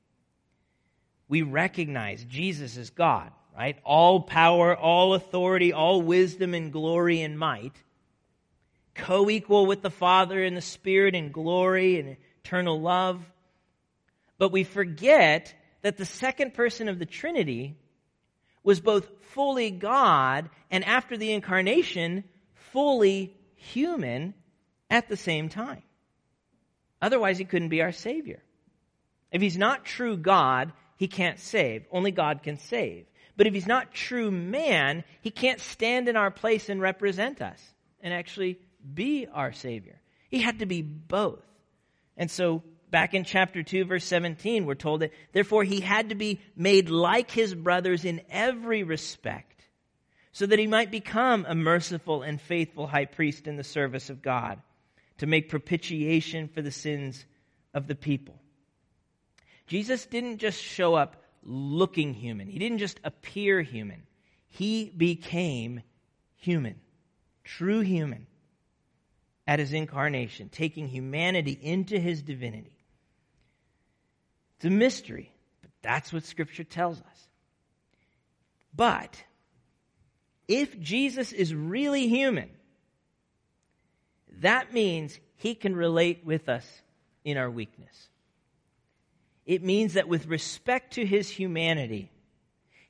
We 1.29 1.42
recognize 1.42 2.25
Jesus 2.25 2.77
is 2.77 2.90
God, 2.90 3.31
right? 3.57 3.77
All 3.85 4.20
power, 4.20 4.77
all 4.77 5.14
authority, 5.14 5.72
all 5.72 6.03
wisdom 6.03 6.55
and 6.55 6.72
glory 6.72 7.22
and 7.22 7.38
might 7.38 7.75
co 8.96 9.29
equal 9.31 9.66
with 9.66 9.83
the 9.83 9.90
Father 9.90 10.42
and 10.42 10.57
the 10.57 10.62
Spirit 10.62 11.14
in 11.14 11.31
glory 11.31 12.01
and 12.01 12.16
eternal 12.44 12.81
love. 12.81 13.20
But 14.38 14.53
we 14.53 14.64
forget 14.64 15.55
that 15.83 15.96
the 15.96 16.05
second 16.05 16.55
person 16.55 16.88
of 16.88 16.99
the 16.99 17.07
Trinity 17.07 17.77
was 18.62 18.81
both 18.81 19.09
fully 19.33 19.70
God 19.70 20.51
and 20.70 20.85
after 20.85 21.16
the 21.16 21.33
incarnation, 21.33 22.25
fully 22.55 23.37
human 23.55 24.35
at 24.90 25.09
the 25.09 25.16
same 25.16 25.49
time. 25.49 25.83
Otherwise, 27.07 27.38
he 27.38 27.45
couldn't 27.45 27.69
be 27.69 27.83
our 27.83 27.92
Savior. 27.92 28.42
If 29.31 29.40
he's 29.40 29.57
not 29.57 29.85
true 29.85 30.16
God, 30.16 30.73
he 30.97 31.07
can't 31.07 31.38
save. 31.38 31.85
Only 31.92 32.11
God 32.11 32.42
can 32.42 32.59
save. 32.59 33.07
But 33.37 33.47
if 33.47 33.55
he's 33.55 33.69
not 33.69 33.95
true 33.95 34.33
man, 34.33 35.05
he 35.21 35.31
can't 35.31 35.61
stand 35.61 36.09
in 36.09 36.16
our 36.16 36.33
place 36.33 36.69
and 36.69 36.81
represent 36.81 37.40
us 37.40 37.62
and 38.01 38.12
actually 38.12 38.59
be 38.92 39.29
our 39.33 39.53
Savior. 39.53 40.01
He 40.31 40.40
had 40.40 40.59
to 40.59 40.66
be 40.66 40.83
both. 40.83 41.45
And 42.16 42.29
so, 42.29 42.64
back 42.90 43.14
in 43.14 43.23
chapter 43.23 43.62
2, 43.62 43.85
verse 43.85 44.05
17, 44.05 44.66
we're 44.66 44.75
told 44.75 45.03
that 45.03 45.12
therefore 45.33 45.62
he 45.62 45.79
had 45.79 46.09
to 46.09 46.16
be 46.16 46.40
made 46.57 46.90
like 46.90 47.31
his 47.31 47.55
brothers 47.55 48.05
in 48.05 48.21
every 48.31 48.83
respect, 48.83 49.62
so 50.33 50.45
that 50.45 50.59
he 50.59 50.66
might 50.66 50.90
become 50.90 51.47
a 51.49 51.55
merciful 51.55 52.23
and 52.23 52.40
faithful 52.40 52.88
high 52.88 53.05
priest 53.05 53.47
in 53.47 53.55
the 53.55 53.62
service 53.62 54.11
of 54.11 54.23
God, 54.23 54.61
to 55.19 55.27
make 55.27 55.49
propitiation 55.49 56.49
for 56.49 56.63
the 56.63 56.71
sins 56.71 57.25
of 57.75 57.87
the 57.87 57.95
people. 57.95 58.41
Jesus 59.67 60.07
didn't 60.07 60.39
just 60.39 60.63
show 60.63 60.95
up 60.95 61.23
looking 61.43 62.15
human, 62.15 62.49
he 62.49 62.59
didn't 62.59 62.79
just 62.79 63.01
appear 63.05 63.63
human, 63.63 64.03
he 64.49 64.93
became 64.97 65.83
human, 66.37 66.81
true 67.45 67.81
human 67.81 68.27
at 69.47 69.59
his 69.59 69.73
incarnation, 69.73 70.49
taking 70.49 70.89
humanity 70.89 71.59
into 71.61 71.99
his 71.99 72.23
divinity. 72.23 72.77
It's 74.57 74.65
a 74.65 74.71
mystery, 74.71 75.31
but 75.63 75.71
that's 75.83 76.13
what 76.13 76.25
Scripture 76.25 76.65
tells 76.65 77.01
us. 77.01 77.29
But 78.75 79.23
if 80.49 80.79
Jesus 80.81 81.33
is 81.33 81.55
really 81.55 82.09
human, 82.09 82.51
that 84.40 84.72
means 84.72 85.18
he 85.37 85.55
can 85.55 85.75
relate 85.75 86.25
with 86.25 86.49
us 86.49 86.66
in 87.25 87.37
our 87.37 87.51
weakness. 87.51 88.09
It 89.44 89.62
means 89.62 89.94
that 89.94 90.09
with 90.09 90.27
respect 90.27 90.94
to 90.94 91.07
his 91.07 91.31
humanity, 91.31 92.11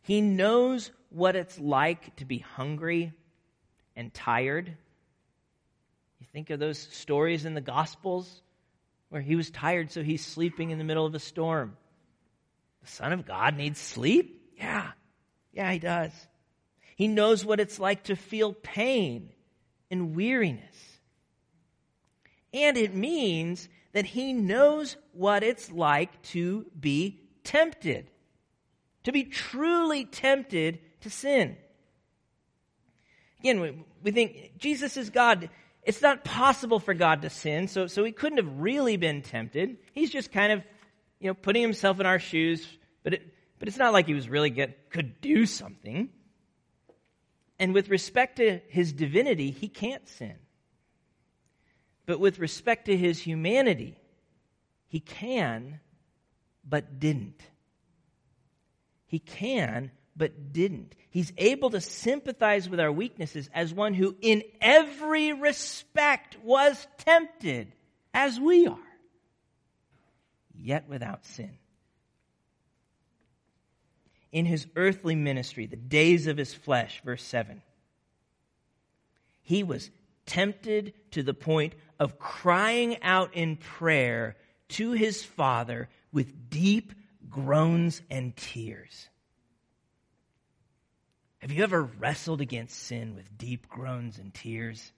he 0.02 0.20
knows 0.20 0.90
what 1.10 1.36
it's 1.36 1.58
like 1.58 2.16
to 2.16 2.24
be 2.24 2.38
hungry 2.38 3.12
and 3.94 4.12
tired 4.12 4.76
you 6.20 6.26
think 6.32 6.50
of 6.50 6.58
those 6.58 6.78
stories 6.78 7.44
in 7.44 7.54
the 7.54 7.60
Gospels 7.60 8.42
where 9.10 9.22
he 9.22 9.36
was 9.36 9.50
tired, 9.50 9.90
so 9.90 10.02
he's 10.02 10.24
sleeping 10.24 10.70
in 10.70 10.78
the 10.78 10.84
middle 10.84 11.06
of 11.06 11.14
a 11.14 11.20
storm. 11.20 11.76
The 12.82 12.88
Son 12.88 13.12
of 13.12 13.26
God 13.26 13.56
needs 13.56 13.78
sleep? 13.78 14.52
Yeah. 14.58 14.90
Yeah, 15.52 15.72
he 15.72 15.78
does. 15.78 16.12
He 16.96 17.08
knows 17.08 17.44
what 17.44 17.60
it's 17.60 17.78
like 17.78 18.04
to 18.04 18.16
feel 18.16 18.52
pain 18.52 19.30
and 19.90 20.16
weariness. 20.16 20.95
And 22.56 22.78
it 22.78 22.94
means 22.94 23.68
that 23.92 24.06
he 24.06 24.32
knows 24.32 24.96
what 25.12 25.42
it's 25.42 25.70
like 25.70 26.22
to 26.22 26.64
be 26.78 27.20
tempted, 27.44 28.10
to 29.04 29.12
be 29.12 29.24
truly 29.24 30.06
tempted 30.06 30.80
to 31.02 31.10
sin. 31.10 31.58
Again, 33.40 33.84
we, 34.02 34.10
think 34.10 34.52
Jesus 34.58 34.96
is 34.96 35.10
God 35.10 35.50
it's 35.82 36.02
not 36.02 36.24
possible 36.24 36.80
for 36.80 36.94
God 36.94 37.22
to 37.22 37.30
sin, 37.30 37.68
so, 37.68 37.86
so 37.86 38.02
he 38.02 38.10
couldn't 38.10 38.38
have 38.38 38.58
really 38.58 38.96
been 38.96 39.22
tempted. 39.22 39.76
He's 39.92 40.10
just 40.10 40.32
kind 40.32 40.52
of, 40.52 40.64
you 41.20 41.28
know, 41.28 41.34
putting 41.34 41.62
himself 41.62 42.00
in 42.00 42.06
our 42.06 42.18
shoes, 42.18 42.66
but 43.04 43.14
it, 43.14 43.22
but 43.60 43.68
it's 43.68 43.76
not 43.76 43.92
like 43.92 44.08
he 44.08 44.14
was 44.14 44.28
really 44.28 44.50
could 44.50 45.20
do 45.20 45.46
something. 45.46 46.08
And 47.60 47.72
with 47.72 47.88
respect 47.88 48.38
to 48.38 48.60
his 48.66 48.92
divinity, 48.92 49.52
he 49.52 49.68
can't 49.68 50.08
sin. 50.08 50.34
But 52.06 52.20
with 52.20 52.38
respect 52.38 52.86
to 52.86 52.96
his 52.96 53.20
humanity, 53.20 53.98
he 54.86 55.00
can, 55.00 55.80
but 56.64 57.00
didn't. 57.00 57.42
He 59.06 59.18
can, 59.18 59.90
but 60.16 60.52
didn't. 60.52 60.94
He's 61.10 61.32
able 61.36 61.70
to 61.70 61.80
sympathize 61.80 62.68
with 62.68 62.80
our 62.80 62.92
weaknesses 62.92 63.50
as 63.52 63.74
one 63.74 63.92
who, 63.94 64.16
in 64.20 64.44
every 64.60 65.32
respect, 65.32 66.36
was 66.42 66.86
tempted 66.98 67.72
as 68.14 68.38
we 68.38 68.66
are, 68.66 68.78
yet 70.54 70.88
without 70.88 71.26
sin. 71.26 71.58
In 74.32 74.46
his 74.46 74.66
earthly 74.76 75.14
ministry, 75.14 75.66
the 75.66 75.76
days 75.76 76.26
of 76.26 76.36
his 76.36 76.54
flesh, 76.54 77.00
verse 77.04 77.22
7, 77.22 77.62
he 79.42 79.62
was 79.62 79.90
tempted 80.26 80.92
to 81.12 81.22
the 81.22 81.34
point 81.34 81.74
of 81.98 82.18
crying 82.18 83.02
out 83.02 83.34
in 83.34 83.56
prayer 83.56 84.36
to 84.68 84.92
his 84.92 85.24
Father 85.24 85.88
with 86.12 86.50
deep 86.50 86.92
groans 87.28 88.02
and 88.10 88.36
tears. 88.36 89.08
Have 91.38 91.52
you 91.52 91.62
ever 91.62 91.82
wrestled 91.82 92.40
against 92.40 92.76
sin 92.76 93.14
with 93.14 93.38
deep 93.38 93.68
groans 93.68 94.18
and 94.18 94.32
tears? 94.34 94.92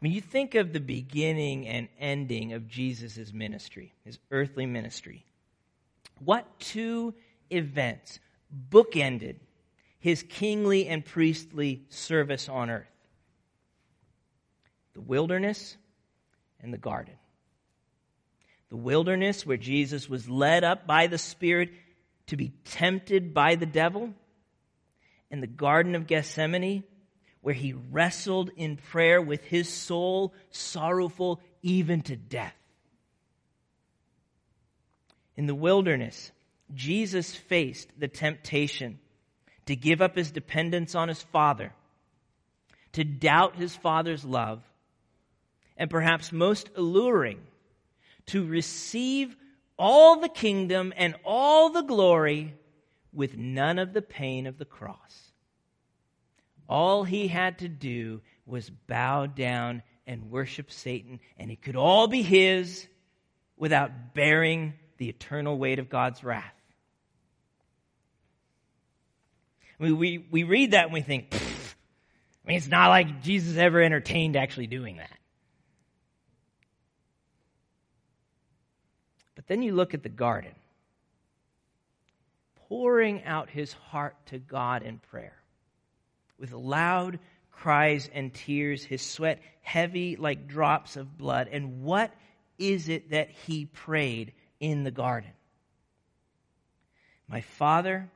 I 0.00 0.04
mean, 0.04 0.12
you 0.12 0.20
think 0.20 0.54
of 0.54 0.72
the 0.72 0.80
beginning 0.80 1.66
and 1.66 1.88
ending 1.98 2.52
of 2.52 2.68
Jesus' 2.68 3.32
ministry, 3.32 3.94
his 4.04 4.18
earthly 4.30 4.66
ministry. 4.66 5.24
What 6.20 6.58
two 6.60 7.14
events 7.50 8.20
bookended 8.70 9.36
his 9.98 10.22
kingly 10.22 10.86
and 10.86 11.04
priestly 11.04 11.86
service 11.88 12.48
on 12.48 12.68
earth 12.68 12.93
the 14.94 15.00
wilderness 15.00 15.76
and 16.60 16.72
the 16.72 16.78
garden. 16.78 17.14
The 18.70 18.76
wilderness, 18.76 19.44
where 19.44 19.56
Jesus 19.56 20.08
was 20.08 20.28
led 20.28 20.64
up 20.64 20.86
by 20.86 21.06
the 21.06 21.18
Spirit 21.18 21.70
to 22.28 22.36
be 22.36 22.52
tempted 22.64 23.34
by 23.34 23.54
the 23.54 23.66
devil, 23.66 24.10
and 25.30 25.42
the 25.42 25.46
Garden 25.46 25.94
of 25.94 26.06
Gethsemane, 26.06 26.84
where 27.40 27.54
he 27.54 27.72
wrestled 27.72 28.50
in 28.56 28.76
prayer 28.76 29.20
with 29.20 29.44
his 29.44 29.68
soul 29.68 30.32
sorrowful 30.50 31.40
even 31.62 32.00
to 32.02 32.16
death. 32.16 32.54
In 35.36 35.46
the 35.46 35.54
wilderness, 35.54 36.32
Jesus 36.72 37.34
faced 37.34 37.88
the 37.98 38.08
temptation 38.08 38.98
to 39.66 39.76
give 39.76 40.00
up 40.00 40.16
his 40.16 40.30
dependence 40.30 40.94
on 40.94 41.08
his 41.08 41.22
Father, 41.22 41.72
to 42.92 43.04
doubt 43.04 43.56
his 43.56 43.76
Father's 43.76 44.24
love, 44.24 44.62
and 45.76 45.90
perhaps 45.90 46.32
most 46.32 46.70
alluring, 46.76 47.40
to 48.26 48.46
receive 48.46 49.36
all 49.78 50.20
the 50.20 50.28
kingdom 50.28 50.92
and 50.96 51.14
all 51.24 51.70
the 51.70 51.82
glory 51.82 52.54
with 53.12 53.36
none 53.36 53.78
of 53.78 53.92
the 53.92 54.02
pain 54.02 54.46
of 54.46 54.58
the 54.58 54.64
cross. 54.64 55.32
All 56.68 57.04
he 57.04 57.28
had 57.28 57.58
to 57.58 57.68
do 57.68 58.22
was 58.46 58.70
bow 58.70 59.26
down 59.26 59.82
and 60.06 60.30
worship 60.30 60.70
Satan, 60.70 61.20
and 61.38 61.50
it 61.50 61.62
could 61.62 61.76
all 61.76 62.08
be 62.08 62.22
his 62.22 62.86
without 63.56 64.14
bearing 64.14 64.74
the 64.98 65.08
eternal 65.08 65.58
weight 65.58 65.78
of 65.78 65.88
God's 65.88 66.22
wrath. 66.22 66.54
We, 69.78 69.92
we, 69.92 70.26
we 70.30 70.44
read 70.44 70.70
that 70.70 70.84
and 70.84 70.92
we 70.92 71.00
think, 71.00 71.34
I 71.34 72.48
mean, 72.48 72.56
it's 72.56 72.68
not 72.68 72.88
like 72.88 73.22
Jesus 73.22 73.56
ever 73.56 73.82
entertained 73.82 74.36
actually 74.36 74.68
doing 74.68 74.96
that. 74.98 75.18
But 79.46 79.54
then 79.54 79.62
you 79.62 79.74
look 79.74 79.94
at 79.94 80.02
the 80.02 80.08
garden, 80.08 80.54
pouring 82.68 83.24
out 83.24 83.50
his 83.50 83.72
heart 83.72 84.16
to 84.26 84.38
God 84.38 84.82
in 84.82 84.98
prayer 84.98 85.36
with 86.38 86.52
loud 86.52 87.18
cries 87.50 88.10
and 88.12 88.32
tears, 88.32 88.84
his 88.84 89.02
sweat 89.02 89.40
heavy 89.62 90.16
like 90.16 90.48
drops 90.48 90.96
of 90.96 91.16
blood. 91.16 91.48
And 91.50 91.82
what 91.82 92.12
is 92.58 92.88
it 92.88 93.10
that 93.10 93.30
he 93.30 93.66
prayed 93.66 94.32
in 94.60 94.84
the 94.84 94.90
garden? 94.90 95.30
My 97.28 97.40
Father, 97.40 98.10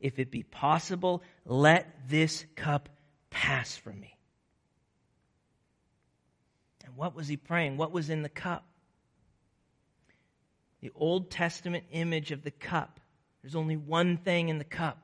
if 0.00 0.18
it 0.18 0.30
be 0.30 0.42
possible, 0.42 1.22
let 1.44 2.08
this 2.08 2.44
cup 2.56 2.88
pass 3.30 3.76
from 3.76 4.00
me. 4.00 4.16
And 6.84 6.96
what 6.96 7.14
was 7.14 7.28
he 7.28 7.36
praying? 7.36 7.76
What 7.76 7.92
was 7.92 8.10
in 8.10 8.22
the 8.22 8.28
cup? 8.28 8.64
The 10.84 10.92
Old 10.96 11.30
Testament 11.30 11.84
image 11.92 12.30
of 12.30 12.42
the 12.42 12.50
cup. 12.50 13.00
There's 13.40 13.54
only 13.54 13.78
one 13.78 14.18
thing 14.18 14.50
in 14.50 14.58
the 14.58 14.64
cup 14.64 14.98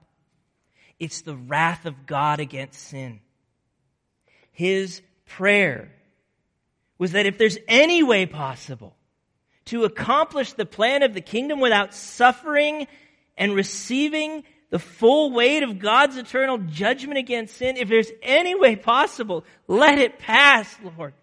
it's 0.98 1.22
the 1.22 1.34
wrath 1.34 1.86
of 1.86 2.04
God 2.04 2.38
against 2.38 2.78
sin. 2.78 3.20
His 4.52 5.00
prayer 5.24 5.90
was 6.98 7.12
that 7.12 7.24
if 7.24 7.38
there's 7.38 7.56
any 7.66 8.02
way 8.02 8.26
possible 8.26 8.94
to 9.64 9.84
accomplish 9.84 10.52
the 10.52 10.66
plan 10.66 11.02
of 11.02 11.14
the 11.14 11.22
kingdom 11.22 11.60
without 11.60 11.94
suffering 11.94 12.86
and 13.38 13.54
receiving 13.54 14.44
the 14.68 14.78
full 14.78 15.32
weight 15.32 15.62
of 15.62 15.78
God's 15.78 16.18
eternal 16.18 16.58
judgment 16.58 17.16
against 17.16 17.56
sin, 17.56 17.78
if 17.78 17.88
there's 17.88 18.12
any 18.22 18.54
way 18.54 18.76
possible, 18.76 19.46
let 19.66 19.98
it 19.98 20.18
pass, 20.18 20.76
Lord. 20.98 21.14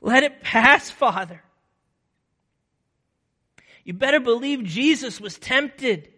Let 0.00 0.22
it 0.22 0.40
pass, 0.40 0.90
Father. 0.90 1.42
You 3.84 3.92
better 3.92 4.20
believe 4.20 4.64
Jesus 4.64 5.20
was 5.20 5.38
tempted. 5.38 6.08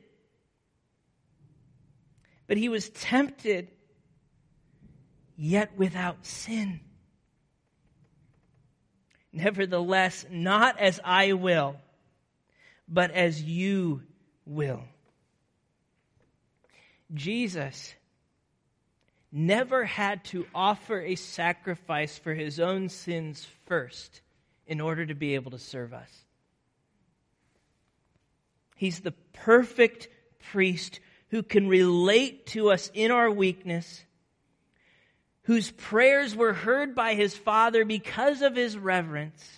But 2.47 2.57
he 2.57 2.69
was 2.69 2.91
tempted, 2.91 3.69
yet 5.37 5.77
without 5.77 6.27
sin. 6.27 6.81
Nevertheless, 9.33 10.27
not 10.31 10.79
as 10.79 11.01
I 11.03 11.33
will, 11.33 11.77
but 12.87 13.11
as 13.13 13.43
you 13.43 14.03
will. 14.45 14.83
Jesus 17.15 17.95
never 19.31 19.85
had 19.85 20.25
to 20.27 20.47
offer 20.55 21.01
a 21.01 21.15
sacrifice 21.15 22.19
for 22.19 22.35
his 22.35 22.61
own 22.61 22.91
sins 22.91 23.47
first 23.67 24.21
in 24.67 24.81
order 24.81 25.07
to 25.07 25.15
be 25.15 25.35
able 25.35 25.53
to 25.53 25.59
serve 25.59 25.95
us. 25.95 26.22
He's 28.83 28.99
the 28.99 29.15
perfect 29.33 30.09
priest 30.51 30.99
who 31.29 31.45
can 31.45 31.69
relate 31.69 32.47
to 32.47 32.73
us 32.73 32.91
in 32.93 33.13
our 33.13 33.31
weakness, 33.31 34.03
whose 35.43 35.71
prayers 35.71 36.35
were 36.35 36.53
heard 36.53 36.93
by 36.93 37.15
his 37.15 37.37
Father 37.37 37.85
because 37.85 38.43
of 38.43 38.57
his 38.57 38.77
reverence, 38.77 39.49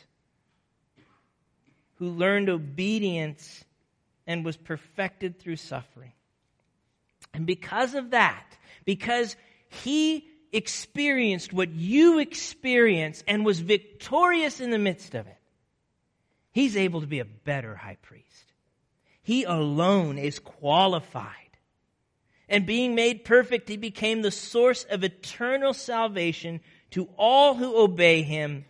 who 1.95 2.11
learned 2.11 2.51
obedience 2.51 3.65
and 4.27 4.45
was 4.45 4.59
perfected 4.59 5.39
through 5.39 5.57
suffering. 5.57 6.13
And 7.33 7.47
because 7.47 7.95
of 7.95 8.11
that, 8.11 8.45
because 8.85 9.37
he 9.71 10.29
experienced 10.53 11.51
what 11.51 11.71
you 11.71 12.19
experience 12.19 13.25
and 13.27 13.43
was 13.43 13.59
victorious 13.59 14.61
in 14.61 14.69
the 14.69 14.79
midst 14.79 15.15
of 15.15 15.27
it, 15.27 15.39
he's 16.53 16.77
able 16.77 17.01
to 17.01 17.07
be 17.07 17.21
a 17.21 17.25
better 17.25 17.75
high 17.75 17.97
priest. 18.03 18.54
He 19.25 19.45
alone 19.45 20.19
is 20.19 20.39
qualified. 20.39 21.31
And 22.47 22.67
being 22.67 22.95
made 22.95 23.25
perfect, 23.25 23.71
he 23.71 23.79
became 23.79 24.21
the 24.21 24.31
source 24.31 24.85
of 24.85 25.03
eternal 25.03 25.73
salvation 25.73 26.61
to 26.91 27.09
all 27.17 27.55
who 27.55 27.77
obey 27.77 28.23
him, 28.23 28.67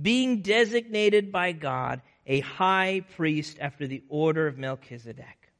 being 0.00 0.42
designated 0.42 1.30
by 1.30 1.52
God 1.52 2.02
a 2.26 2.40
high 2.40 3.04
priest 3.14 3.56
after 3.60 3.86
the 3.86 4.02
order 4.08 4.48
of 4.48 4.58
Melchizedek. 4.58 5.52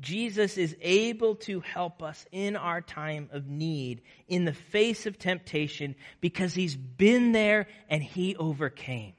Jesus 0.00 0.56
is 0.56 0.74
able 0.80 1.34
to 1.36 1.60
help 1.60 2.02
us 2.02 2.24
in 2.32 2.56
our 2.56 2.80
time 2.80 3.28
of 3.30 3.46
need, 3.46 4.00
in 4.26 4.46
the 4.46 4.54
face 4.54 5.04
of 5.04 5.18
temptation, 5.18 5.96
because 6.22 6.54
he's 6.54 6.76
been 6.76 7.32
there 7.32 7.66
and 7.90 8.02
he 8.02 8.36
overcame. 8.36 9.12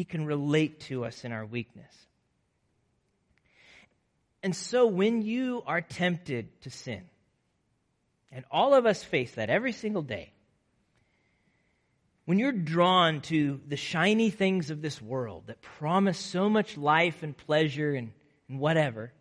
He 0.00 0.04
can 0.04 0.24
relate 0.24 0.80
to 0.80 1.04
us 1.04 1.26
in 1.26 1.32
our 1.32 1.44
weakness. 1.44 1.92
And 4.42 4.56
so 4.56 4.86
when 4.86 5.20
you 5.20 5.62
are 5.66 5.82
tempted 5.82 6.48
to 6.62 6.70
sin, 6.70 7.02
and 8.32 8.46
all 8.50 8.72
of 8.72 8.86
us 8.86 9.04
face 9.04 9.32
that 9.32 9.50
every 9.50 9.72
single 9.72 10.00
day, 10.00 10.32
when 12.24 12.38
you're 12.38 12.50
drawn 12.50 13.20
to 13.20 13.60
the 13.68 13.76
shiny 13.76 14.30
things 14.30 14.70
of 14.70 14.80
this 14.80 15.02
world 15.02 15.48
that 15.48 15.60
promise 15.60 16.18
so 16.18 16.48
much 16.48 16.78
life 16.78 17.22
and 17.22 17.36
pleasure 17.36 17.92
and 17.92 18.12
and 18.48 18.58
whatever. 18.58 19.12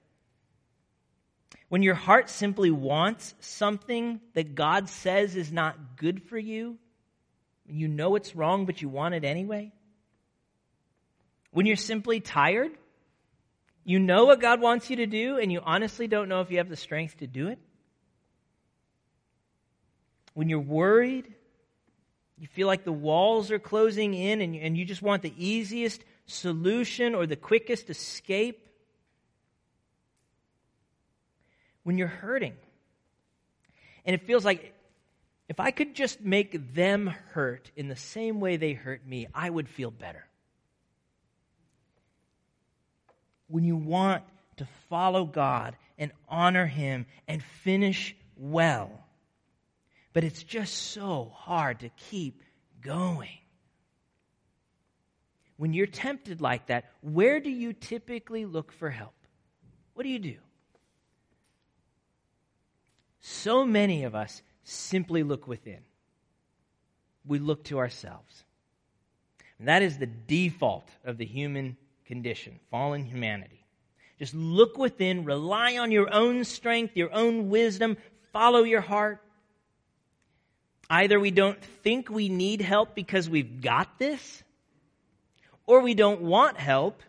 When 1.67 1.83
your 1.83 1.95
heart 1.95 2.29
simply 2.29 2.71
wants 2.71 3.35
something 3.41 4.21
that 4.33 4.55
God 4.55 4.87
says 4.87 5.35
is 5.35 5.51
not 5.51 5.97
good 5.97 6.23
for 6.23 6.37
you, 6.37 6.77
and 7.67 7.77
you 7.77 7.89
know 7.89 8.15
it's 8.15 8.33
wrong, 8.33 8.65
but 8.65 8.81
you 8.81 8.87
want 8.87 9.13
it 9.13 9.25
anyway. 9.25 9.73
When 11.51 11.65
you're 11.65 11.75
simply 11.75 12.19
tired, 12.19 12.71
you 13.83 13.99
know 13.99 14.25
what 14.25 14.39
God 14.39 14.61
wants 14.61 14.89
you 14.89 14.97
to 14.97 15.05
do, 15.05 15.37
and 15.37 15.51
you 15.51 15.61
honestly 15.63 16.07
don't 16.07 16.29
know 16.29 16.41
if 16.41 16.51
you 16.51 16.57
have 16.57 16.69
the 16.69 16.75
strength 16.75 17.17
to 17.17 17.27
do 17.27 17.47
it. 17.47 17.59
When 20.33 20.47
you're 20.47 20.59
worried, 20.59 21.33
you 22.37 22.47
feel 22.47 22.67
like 22.67 22.83
the 22.83 22.91
walls 22.91 23.51
are 23.51 23.59
closing 23.59 24.13
in, 24.13 24.41
and 24.41 24.55
you, 24.55 24.61
and 24.61 24.77
you 24.77 24.85
just 24.85 25.01
want 25.01 25.23
the 25.23 25.33
easiest 25.37 26.03
solution 26.27 27.15
or 27.15 27.25
the 27.25 27.35
quickest 27.35 27.89
escape. 27.89 28.69
when 31.89 31.97
you're 31.97 32.07
hurting. 32.07 32.53
And 34.05 34.13
it 34.13 34.27
feels 34.27 34.45
like 34.45 34.75
if 35.47 35.59
I 35.59 35.71
could 35.71 35.95
just 35.95 36.21
make 36.21 36.75
them 36.75 37.07
hurt 37.31 37.71
in 37.75 37.87
the 37.87 37.95
same 37.95 38.39
way 38.39 38.57
they 38.57 38.73
hurt 38.73 39.07
me, 39.07 39.25
I 39.33 39.49
would 39.49 39.67
feel 39.67 39.89
better. 39.89 40.28
When 43.49 43.65
you 43.65 43.75
want 43.75 44.23
to 44.57 44.67
follow 44.89 45.25
God 45.25 45.75
and 45.97 46.11
honor 46.29 46.65
Him 46.65 47.05
and 47.27 47.43
finish 47.43 48.15
well, 48.37 49.05
but 50.13 50.23
it's 50.23 50.43
just 50.43 50.73
so 50.73 51.31
hard 51.35 51.81
to 51.81 51.89
keep 52.09 52.41
going. 52.81 53.37
when 55.59 55.73
you're 55.73 55.87
tempted 55.87 56.39
like 56.39 56.67
that, 56.67 56.85
where 57.01 57.41
do 57.41 57.49
you 57.49 57.73
typically 57.73 58.45
look 58.45 58.71
for 58.71 58.89
help? 58.89 59.13
What 59.93 60.03
do 60.03 60.09
you 60.09 60.17
do? 60.17 60.37
So 63.19 63.65
many 63.65 64.05
of 64.05 64.15
us 64.15 64.41
simply 64.63 65.21
look 65.21 65.49
within. 65.49 65.81
We 67.25 67.39
look 67.39 67.65
to 67.65 67.77
ourselves. 67.77 68.45
And 69.59 69.67
that 69.67 69.81
is 69.81 69.97
the 69.97 70.07
default 70.07 70.89
of 71.03 71.17
the 71.17 71.25
human 71.25 71.75
condition, 72.09 72.59
fallen 72.71 73.05
humanity. 73.05 73.63
Just 74.17 74.33
look 74.33 74.79
within, 74.79 75.25
rely 75.25 75.77
on 75.77 75.91
your 75.91 76.11
own 76.11 76.43
strength, 76.43 76.97
your 76.97 77.13
own 77.13 77.49
wisdom, 77.49 77.97
follow 78.33 78.63
your 78.63 78.81
heart. 78.81 79.21
Either 80.89 81.19
we 81.19 81.29
don't 81.29 81.63
think 81.83 82.09
we 82.09 82.27
need 82.27 82.61
help 82.61 82.95
because 82.95 83.29
we've 83.29 83.61
got 83.61 83.99
this, 83.99 84.43
or 85.67 85.81
we 85.81 85.93
don't 85.93 86.21
want 86.21 86.57
help, 86.57 87.03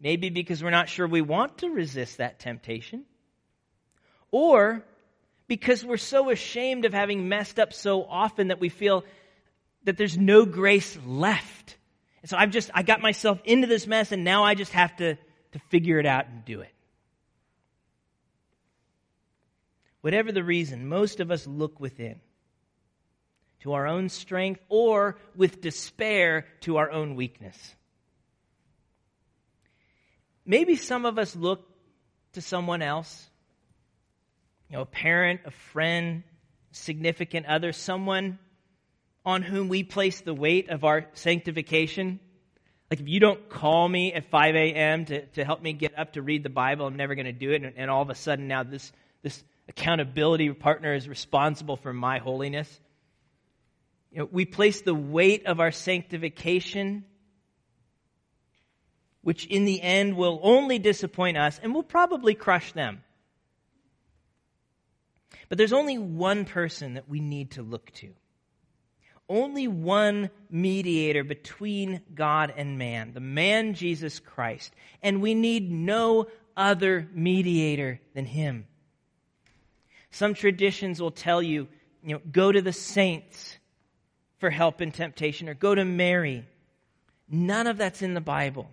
maybe 0.00 0.28
because 0.28 0.60
we're 0.60 0.70
not 0.70 0.88
sure 0.88 1.06
we 1.06 1.22
want 1.22 1.58
to 1.58 1.70
resist 1.70 2.18
that 2.18 2.40
temptation, 2.40 3.04
or 4.32 4.84
because 5.46 5.84
we're 5.84 5.98
so 5.98 6.30
ashamed 6.30 6.84
of 6.84 6.92
having 6.92 7.28
messed 7.28 7.60
up 7.60 7.72
so 7.72 8.02
often 8.02 8.48
that 8.48 8.58
we 8.58 8.70
feel 8.70 9.04
that 9.84 9.96
there's 9.96 10.18
no 10.18 10.44
grace 10.44 10.98
left. 11.06 11.76
And 12.22 12.30
so 12.30 12.36
I've 12.36 12.50
just, 12.50 12.70
I 12.74 12.82
got 12.82 13.00
myself 13.00 13.40
into 13.44 13.66
this 13.66 13.86
mess 13.86 14.12
and 14.12 14.24
now 14.24 14.44
I 14.44 14.54
just 14.54 14.72
have 14.72 14.96
to, 14.96 15.14
to 15.14 15.58
figure 15.70 15.98
it 15.98 16.06
out 16.06 16.26
and 16.28 16.44
do 16.44 16.60
it. 16.60 16.72
Whatever 20.00 20.32
the 20.32 20.44
reason, 20.44 20.88
most 20.88 21.20
of 21.20 21.30
us 21.30 21.46
look 21.46 21.80
within 21.80 22.20
to 23.60 23.72
our 23.72 23.86
own 23.86 24.08
strength 24.08 24.60
or 24.68 25.18
with 25.34 25.60
despair 25.60 26.46
to 26.60 26.76
our 26.76 26.90
own 26.90 27.16
weakness. 27.16 27.74
Maybe 30.44 30.76
some 30.76 31.04
of 31.04 31.18
us 31.18 31.34
look 31.34 31.68
to 32.34 32.40
someone 32.40 32.82
else, 32.82 33.28
you 34.70 34.76
know, 34.76 34.82
a 34.82 34.86
parent, 34.86 35.40
a 35.44 35.50
friend, 35.50 36.22
significant 36.70 37.46
other, 37.46 37.72
someone 37.72 38.38
on 39.26 39.42
whom 39.42 39.68
we 39.68 39.82
place 39.82 40.20
the 40.20 40.32
weight 40.32 40.70
of 40.70 40.84
our 40.84 41.06
sanctification. 41.14 42.20
Like 42.88 43.00
if 43.00 43.08
you 43.08 43.18
don't 43.18 43.48
call 43.50 43.88
me 43.88 44.12
at 44.12 44.30
5 44.30 44.54
a.m. 44.54 45.04
To, 45.06 45.26
to 45.26 45.44
help 45.44 45.60
me 45.60 45.72
get 45.72 45.98
up 45.98 46.12
to 46.12 46.22
read 46.22 46.44
the 46.44 46.48
Bible, 46.48 46.86
I'm 46.86 46.96
never 46.96 47.16
going 47.16 47.26
to 47.26 47.32
do 47.32 47.50
it. 47.50 47.62
And, 47.62 47.74
and 47.76 47.90
all 47.90 48.02
of 48.02 48.08
a 48.08 48.14
sudden 48.14 48.46
now 48.46 48.62
this, 48.62 48.92
this 49.22 49.42
accountability 49.68 50.50
partner 50.52 50.94
is 50.94 51.08
responsible 51.08 51.76
for 51.76 51.92
my 51.92 52.18
holiness. 52.18 52.80
You 54.12 54.20
know, 54.20 54.28
we 54.30 54.44
place 54.44 54.82
the 54.82 54.94
weight 54.94 55.46
of 55.46 55.58
our 55.58 55.72
sanctification, 55.72 57.04
which 59.22 59.44
in 59.46 59.64
the 59.64 59.82
end 59.82 60.16
will 60.16 60.38
only 60.40 60.78
disappoint 60.78 61.36
us 61.36 61.58
and 61.60 61.74
will 61.74 61.82
probably 61.82 62.34
crush 62.34 62.70
them. 62.72 63.02
But 65.48 65.58
there's 65.58 65.72
only 65.72 65.98
one 65.98 66.44
person 66.44 66.94
that 66.94 67.08
we 67.08 67.18
need 67.18 67.52
to 67.52 67.62
look 67.62 67.90
to 67.94 68.14
only 69.28 69.68
one 69.68 70.30
mediator 70.50 71.24
between 71.24 72.00
God 72.14 72.52
and 72.56 72.78
man, 72.78 73.12
the 73.12 73.20
man 73.20 73.74
Jesus 73.74 74.20
Christ. 74.20 74.72
And 75.02 75.20
we 75.20 75.34
need 75.34 75.70
no 75.70 76.28
other 76.56 77.08
mediator 77.12 78.00
than 78.14 78.24
him. 78.24 78.66
Some 80.10 80.34
traditions 80.34 81.00
will 81.00 81.10
tell 81.10 81.42
you, 81.42 81.68
you 82.02 82.14
know, 82.14 82.20
go 82.30 82.50
to 82.50 82.62
the 82.62 82.72
saints 82.72 83.58
for 84.38 84.50
help 84.50 84.80
in 84.80 84.92
temptation 84.92 85.48
or 85.48 85.54
go 85.54 85.74
to 85.74 85.84
Mary. 85.84 86.46
None 87.28 87.66
of 87.66 87.76
that's 87.76 88.02
in 88.02 88.14
the 88.14 88.20
Bible. 88.20 88.70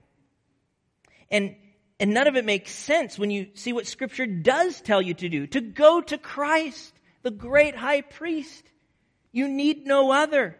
And 1.30 1.56
and 1.99 2.14
none 2.14 2.28
of 2.28 2.36
it 2.36 2.43
makes 2.43 2.72
sense 2.72 3.18
when 3.18 3.32
you 3.32 3.47
see 3.54 3.72
what 3.72 3.88
scripture 3.88 4.26
does 4.26 4.82
tell 4.82 5.01
you 5.01 5.14
to 5.14 5.30
do, 5.30 5.47
to 5.47 5.62
go 5.62 6.01
to 6.01 6.18
Christ, 6.18 6.93
the 7.22 7.32
great 7.32 7.76
high 7.76 8.01
priest. 8.01 8.64
You 9.34 9.49
need 9.49 9.86
no 9.86 10.11
other. 10.11 10.55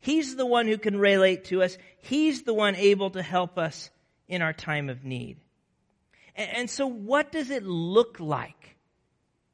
He's 0.00 0.36
the 0.36 0.44
one 0.44 0.66
who 0.66 0.76
can 0.76 0.98
relate 0.98 1.46
to 1.46 1.62
us. 1.62 1.78
He's 2.02 2.42
the 2.42 2.52
one 2.52 2.74
able 2.76 3.10
to 3.10 3.22
help 3.22 3.56
us 3.56 3.90
in 4.28 4.42
our 4.42 4.52
time 4.52 4.90
of 4.90 5.04
need. 5.04 5.38
And, 6.36 6.70
so 6.70 6.86
what 6.86 7.32
does 7.32 7.50
it 7.50 7.64
look 7.64 8.18
like 8.18 8.76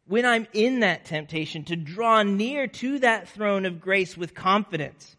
when 0.06 0.24
I'm 0.24 0.46
in 0.52 0.80
that 0.80 1.04
temptation 1.04 1.64
to 1.64 1.76
draw 1.76 2.22
near 2.22 2.68
to 2.68 3.00
that 3.00 3.28
throne 3.28 3.66
of 3.66 3.80
grace 3.80 4.16
with 4.16 4.34
confidence 4.34 5.16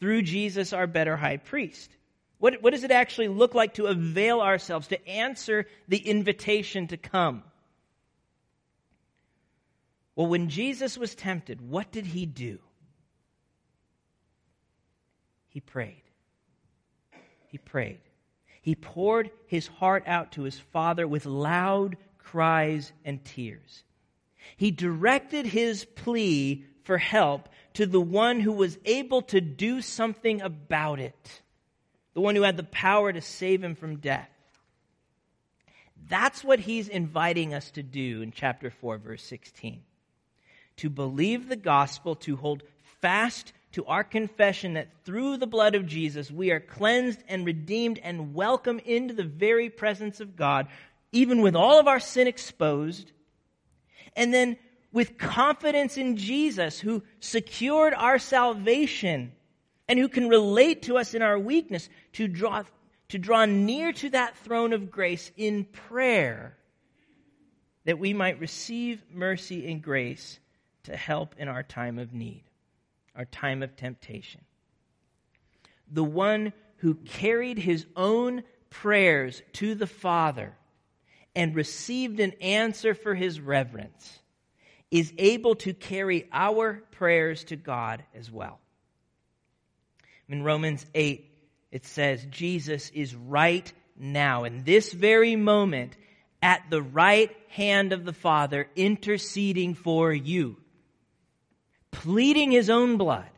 through 0.00 0.22
Jesus, 0.22 0.72
our 0.72 0.86
better 0.86 1.16
high 1.16 1.36
priest? 1.36 1.90
What, 2.38 2.62
what 2.62 2.72
does 2.72 2.84
it 2.84 2.90
actually 2.90 3.28
look 3.28 3.54
like 3.54 3.74
to 3.74 3.86
avail 3.86 4.40
ourselves, 4.40 4.88
to 4.88 5.08
answer 5.08 5.66
the 5.86 5.98
invitation 5.98 6.88
to 6.88 6.96
come? 6.96 7.42
Well, 10.18 10.26
when 10.26 10.48
Jesus 10.48 10.98
was 10.98 11.14
tempted, 11.14 11.60
what 11.60 11.92
did 11.92 12.04
he 12.04 12.26
do? 12.26 12.58
He 15.46 15.60
prayed. 15.60 16.02
He 17.46 17.58
prayed. 17.58 18.00
He 18.60 18.74
poured 18.74 19.30
his 19.46 19.68
heart 19.68 20.02
out 20.08 20.32
to 20.32 20.42
his 20.42 20.58
Father 20.58 21.06
with 21.06 21.24
loud 21.24 21.98
cries 22.18 22.90
and 23.04 23.24
tears. 23.24 23.84
He 24.56 24.72
directed 24.72 25.46
his 25.46 25.84
plea 25.84 26.64
for 26.82 26.98
help 26.98 27.48
to 27.74 27.86
the 27.86 28.00
one 28.00 28.40
who 28.40 28.54
was 28.54 28.76
able 28.84 29.22
to 29.22 29.40
do 29.40 29.80
something 29.80 30.40
about 30.42 30.98
it, 30.98 31.42
the 32.14 32.20
one 32.20 32.34
who 32.34 32.42
had 32.42 32.56
the 32.56 32.64
power 32.64 33.12
to 33.12 33.20
save 33.20 33.62
him 33.62 33.76
from 33.76 33.98
death. 33.98 34.30
That's 36.08 36.42
what 36.42 36.58
he's 36.58 36.88
inviting 36.88 37.54
us 37.54 37.70
to 37.72 37.84
do 37.84 38.20
in 38.20 38.32
chapter 38.32 38.68
4, 38.68 38.98
verse 38.98 39.22
16 39.22 39.82
to 40.78 40.90
believe 40.90 41.48
the 41.48 41.56
gospel, 41.56 42.14
to 42.16 42.36
hold 42.36 42.62
fast 43.00 43.52
to 43.72 43.84
our 43.84 44.02
confession 44.02 44.74
that 44.74 44.88
through 45.04 45.36
the 45.36 45.46
blood 45.46 45.74
of 45.74 45.86
Jesus 45.86 46.30
we 46.30 46.50
are 46.50 46.60
cleansed 46.60 47.22
and 47.28 47.44
redeemed 47.44 47.98
and 48.02 48.34
welcome 48.34 48.80
into 48.80 49.14
the 49.14 49.24
very 49.24 49.68
presence 49.70 50.20
of 50.20 50.36
God, 50.36 50.66
even 51.12 51.42
with 51.42 51.54
all 51.54 51.78
of 51.78 51.86
our 51.86 52.00
sin 52.00 52.26
exposed. 52.26 53.12
And 54.16 54.32
then 54.32 54.56
with 54.90 55.18
confidence 55.18 55.96
in 55.96 56.16
Jesus, 56.16 56.80
who 56.80 57.02
secured 57.20 57.92
our 57.94 58.18
salvation 58.18 59.32
and 59.86 59.98
who 59.98 60.08
can 60.08 60.28
relate 60.28 60.82
to 60.82 60.96
us 60.96 61.14
in 61.14 61.22
our 61.22 61.38
weakness, 61.38 61.88
to 62.14 62.26
draw, 62.26 62.62
to 63.08 63.18
draw 63.18 63.44
near 63.44 63.92
to 63.92 64.10
that 64.10 64.36
throne 64.38 64.72
of 64.72 64.90
grace 64.90 65.30
in 65.36 65.64
prayer 65.64 66.56
that 67.84 67.98
we 67.98 68.12
might 68.12 68.40
receive 68.40 69.02
mercy 69.12 69.70
and 69.70 69.82
grace 69.82 70.38
to 70.84 70.96
help 70.96 71.34
in 71.38 71.48
our 71.48 71.62
time 71.62 71.98
of 71.98 72.12
need, 72.12 72.44
our 73.14 73.24
time 73.24 73.62
of 73.62 73.76
temptation. 73.76 74.40
The 75.90 76.04
one 76.04 76.52
who 76.78 76.94
carried 76.94 77.58
his 77.58 77.86
own 77.96 78.42
prayers 78.70 79.42
to 79.54 79.74
the 79.74 79.86
Father 79.86 80.54
and 81.34 81.54
received 81.54 82.20
an 82.20 82.32
answer 82.40 82.94
for 82.94 83.14
his 83.14 83.40
reverence 83.40 84.18
is 84.90 85.12
able 85.18 85.54
to 85.56 85.74
carry 85.74 86.28
our 86.32 86.82
prayers 86.92 87.44
to 87.44 87.56
God 87.56 88.02
as 88.14 88.30
well. 88.30 88.58
In 90.28 90.42
Romans 90.42 90.84
8, 90.94 91.30
it 91.70 91.84
says, 91.86 92.26
Jesus 92.30 92.90
is 92.90 93.14
right 93.14 93.70
now, 93.96 94.44
in 94.44 94.64
this 94.64 94.92
very 94.92 95.36
moment, 95.36 95.96
at 96.40 96.62
the 96.70 96.82
right 96.82 97.34
hand 97.48 97.92
of 97.92 98.04
the 98.04 98.12
Father, 98.12 98.68
interceding 98.76 99.74
for 99.74 100.12
you 100.12 100.56
pleading 101.98 102.52
his 102.52 102.70
own 102.70 102.96
blood, 102.96 103.28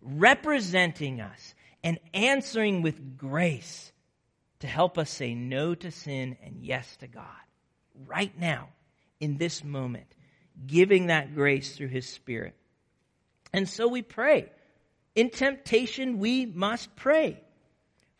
representing 0.00 1.20
us, 1.20 1.54
and 1.82 1.98
answering 2.14 2.80
with 2.80 3.18
grace 3.18 3.92
to 4.60 4.68
help 4.68 4.98
us 4.98 5.10
say 5.10 5.34
no 5.34 5.74
to 5.74 5.90
sin 5.90 6.36
and 6.44 6.58
yes 6.60 6.96
to 6.98 7.08
God. 7.08 7.24
Right 8.06 8.32
now, 8.38 8.68
in 9.18 9.36
this 9.36 9.64
moment, 9.64 10.06
giving 10.64 11.06
that 11.06 11.34
grace 11.34 11.76
through 11.76 11.88
his 11.88 12.08
Spirit. 12.08 12.54
And 13.52 13.68
so 13.68 13.88
we 13.88 14.02
pray. 14.02 14.48
In 15.16 15.30
temptation, 15.30 16.20
we 16.20 16.46
must 16.46 16.94
pray. 16.94 17.40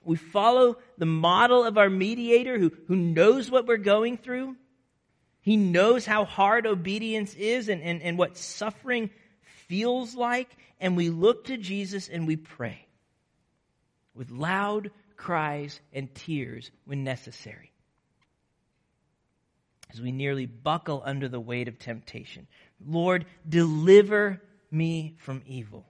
We 0.03 0.17
follow 0.17 0.79
the 0.97 1.07
model 1.07 1.63
of 1.63 1.79
our 1.79 1.91
mediator 1.91 2.59
who, 2.59 2.73
who 2.89 2.97
knows 2.97 3.49
what 3.49 3.69
we're 3.69 3.77
going 3.77 4.17
through. 4.17 4.57
He 5.41 5.57
knows 5.57 6.05
how 6.05 6.25
hard 6.25 6.67
obedience 6.67 7.37
is 7.37 7.69
and, 7.69 7.81
and, 7.81 8.03
and 8.03 8.19
what 8.19 8.37
suffering 8.37 9.11
feels 9.69 10.15
like, 10.15 10.57
and 10.81 10.97
we 10.97 11.11
look 11.11 11.45
to 11.45 11.57
Jesus 11.57 12.09
and 12.09 12.27
we 12.27 12.37
pray 12.37 12.87
with 14.15 14.31
loud 14.31 14.91
cries 15.17 15.81
and 15.93 16.13
tears 16.15 16.71
when 16.85 17.05
necessary. 17.05 17.73
As 19.93 20.01
we 20.01 20.13
nearly 20.13 20.47
buckle 20.47 21.03
under 21.05 21.29
the 21.29 21.41
weight 21.41 21.69
of 21.69 21.79
temptation. 21.79 22.47
Lord, 22.85 23.25
deliver 23.49 24.43
me 24.71 25.17
from 25.19 25.43
evil. 25.47 25.87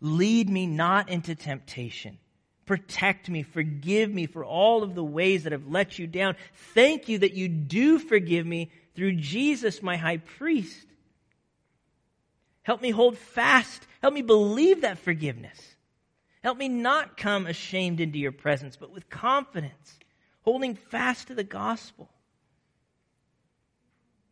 Lead 0.00 0.48
me 0.48 0.66
not 0.66 1.08
into 1.08 1.34
temptation. 1.34 2.18
Protect 2.64 3.28
me, 3.28 3.42
forgive 3.42 4.12
me 4.12 4.26
for 4.26 4.44
all 4.44 4.82
of 4.82 4.94
the 4.94 5.04
ways 5.04 5.44
that 5.44 5.52
have 5.52 5.66
let 5.66 5.98
you 5.98 6.06
down. 6.06 6.36
Thank 6.74 7.08
you 7.08 7.18
that 7.18 7.34
you 7.34 7.48
do 7.48 7.98
forgive 7.98 8.46
me 8.46 8.70
through 8.94 9.16
Jesus, 9.16 9.82
my 9.82 9.96
high 9.96 10.18
priest. 10.18 10.87
Help 12.68 12.82
me 12.82 12.90
hold 12.90 13.16
fast. 13.16 13.86
Help 14.02 14.12
me 14.12 14.20
believe 14.20 14.82
that 14.82 14.98
forgiveness. 14.98 15.58
Help 16.42 16.58
me 16.58 16.68
not 16.68 17.16
come 17.16 17.46
ashamed 17.46 17.98
into 17.98 18.18
your 18.18 18.30
presence, 18.30 18.76
but 18.76 18.92
with 18.92 19.08
confidence, 19.08 19.98
holding 20.42 20.74
fast 20.74 21.28
to 21.28 21.34
the 21.34 21.42
gospel. 21.42 22.10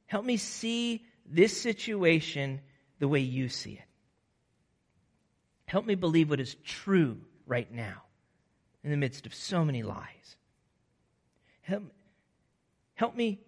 Help 0.04 0.26
me 0.26 0.36
see 0.36 1.02
this 1.24 1.58
situation 1.58 2.60
the 2.98 3.08
way 3.08 3.20
you 3.20 3.48
see 3.48 3.72
it. 3.72 3.88
Help 5.64 5.86
me 5.86 5.94
believe 5.94 6.28
what 6.28 6.38
is 6.38 6.56
true 6.62 7.16
right 7.46 7.72
now 7.72 8.02
in 8.84 8.90
the 8.90 8.98
midst 8.98 9.24
of 9.24 9.34
so 9.34 9.64
many 9.64 9.82
lies. 9.82 10.36
Help, 11.62 11.84
help 12.96 13.16
me 13.16 13.40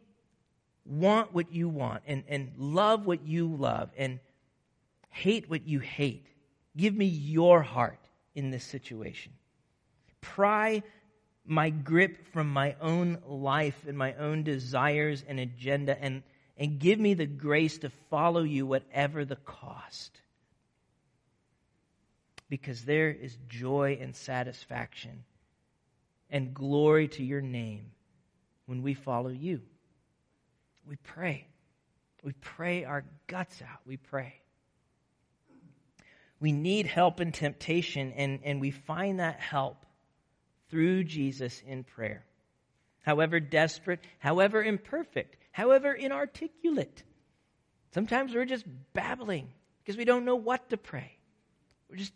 want 0.86 1.34
what 1.34 1.53
you 1.53 1.68
want 1.68 2.05
and, 2.07 2.24
and 2.26 2.53
love 2.57 3.05
what 3.05 3.26
you 3.26 3.55
love 3.55 3.91
and 3.99 4.18
hate 5.11 5.48
what 5.48 5.66
you 5.66 5.80
hate. 5.80 6.26
Give 6.76 6.94
me 6.94 7.06
your 7.06 7.62
heart 7.62 7.98
in 8.34 8.50
this 8.50 8.64
situation. 8.64 9.32
Pry 10.20 10.82
my 11.44 11.70
grip 11.70 12.32
from 12.32 12.50
my 12.50 12.76
own 12.80 13.18
life 13.26 13.84
and 13.86 13.96
my 13.96 14.14
own 14.14 14.42
desires 14.42 15.24
and 15.26 15.40
agenda 15.40 16.00
and, 16.00 16.22
and 16.56 16.78
give 16.78 16.98
me 16.98 17.14
the 17.14 17.26
grace 17.26 17.78
to 17.78 17.90
follow 18.11 18.42
you 18.42 18.66
whatever 18.66 19.24
the 19.24 19.36
cost 19.36 20.20
because 22.48 22.84
there 22.84 23.11
is 23.11 23.36
joy 23.48 23.98
and 24.00 24.14
satisfaction 24.14 25.24
and 26.30 26.54
glory 26.54 27.09
to 27.09 27.24
your 27.24 27.40
name 27.40 27.90
when 28.66 28.82
we 28.82 28.94
follow 28.94 29.30
you. 29.30 29.61
We 30.86 30.96
pray. 30.96 31.46
We 32.22 32.32
pray 32.32 32.84
our 32.84 33.04
guts 33.26 33.62
out. 33.62 33.80
We 33.86 33.96
pray. 33.96 34.34
We 36.41 36.53
need 36.53 36.86
help 36.86 37.20
in 37.20 37.32
temptation, 37.32 38.12
and, 38.12 38.41
and 38.45 38.61
we 38.61 38.70
find 38.70 39.20
that 39.20 39.41
help 39.41 39.84
through 40.70 41.05
Jesus 41.05 41.62
in 41.66 41.84
prayer. 41.84 42.24
However 43.03 43.41
desperate, 43.41 44.01
however 44.18 44.62
imperfect, 44.62 45.36
however 45.51 45.93
inarticulate. 45.93 47.03
Sometimes 47.93 48.34
we're 48.34 48.45
just 48.45 48.66
babbling 48.93 49.49
because 49.82 49.97
we 49.97 50.05
don't 50.05 50.24
know 50.24 50.36
what 50.36 50.70
to 50.70 50.76
pray. 50.76 51.16
We're 51.89 51.97
just 51.97 52.12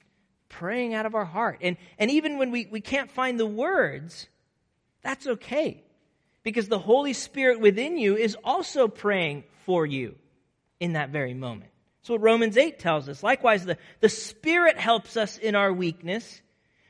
praying 0.48 0.94
out 0.94 1.06
of 1.06 1.14
our 1.14 1.24
heart. 1.24 1.58
And, 1.62 1.76
and 1.98 2.10
even 2.10 2.38
when 2.38 2.50
we, 2.50 2.66
we 2.70 2.80
can't 2.80 3.10
find 3.10 3.40
the 3.40 3.46
words, 3.46 4.28
that's 5.02 5.26
okay. 5.26 5.82
Because 6.42 6.68
the 6.68 6.78
Holy 6.78 7.14
Spirit 7.14 7.58
within 7.58 7.96
you 7.96 8.16
is 8.16 8.36
also 8.44 8.86
praying 8.86 9.44
for 9.64 9.86
you 9.86 10.14
in 10.78 10.92
that 10.92 11.10
very 11.10 11.34
moment. 11.34 11.71
That's 12.02 12.10
what 12.10 12.20
Romans 12.20 12.56
8 12.56 12.80
tells 12.80 13.08
us. 13.08 13.22
Likewise, 13.22 13.64
the, 13.64 13.78
the 14.00 14.08
Spirit 14.08 14.76
helps 14.76 15.16
us 15.16 15.38
in 15.38 15.54
our 15.54 15.72
weakness, 15.72 16.42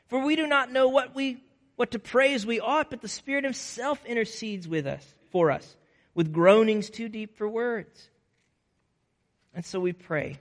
for 0.09 0.25
we 0.25 0.37
do 0.37 0.47
not 0.47 0.73
know 0.73 0.89
what 0.89 1.15
we 1.15 1.45
what 1.77 1.93
to 1.93 1.99
praise 1.99 2.45
we 2.45 2.61
ought, 2.61 2.91
but 2.91 3.01
the 3.01 3.09
Spirit 3.09 3.45
Himself 3.45 4.05
intercedes 4.05 4.69
with 4.69 4.87
us 4.87 5.05
for 5.31 5.51
us 5.51 5.77
with 6.15 6.33
groanings 6.33 6.91
too 6.91 7.09
deep 7.09 7.37
for 7.37 7.49
words. 7.49 8.11
And 9.55 9.65
so 9.65 9.81
we 9.81 9.93
pray. 9.93 10.39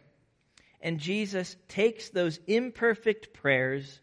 And 0.81 0.99
Jesus 0.99 1.55
takes 1.67 2.09
those 2.09 2.39
imperfect 2.47 3.33
prayers, 3.33 3.99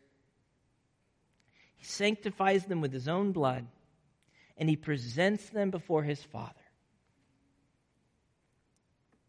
he 1.77 1.85
sanctifies 1.85 2.65
them 2.65 2.81
with 2.81 2.93
his 2.93 3.09
own 3.09 3.33
blood, 3.33 3.67
and 4.57 4.69
he 4.69 4.77
presents 4.77 5.49
them 5.51 5.71
before 5.71 6.03
his 6.03 6.23
Father, 6.23 6.55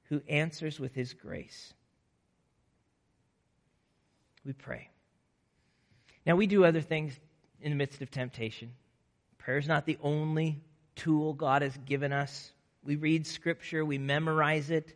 who 0.10 0.22
answers 0.28 0.80
with 0.80 0.94
his 0.94 1.14
grace. 1.14 1.74
We 4.46 4.54
pray. 4.54 4.90
Now, 6.26 6.36
we 6.36 6.48
do 6.48 6.66
other 6.66 6.82
things 6.82 7.18
in 7.62 7.72
the 7.72 7.76
midst 7.76 8.02
of 8.02 8.12
temptation. 8.12 8.72
Prayer 9.38 9.58
is 9.58 9.68
not 9.68 9.86
the 9.86 9.98
only 10.02 10.62
tool 10.96 11.34
God 11.34 11.62
has 11.62 11.78
given 11.86 12.12
us. 12.12 12.52
We 12.84 12.96
read 12.96 13.28
Scripture, 13.28 13.84
we 13.86 13.98
memorize 13.98 14.70
it, 14.70 14.94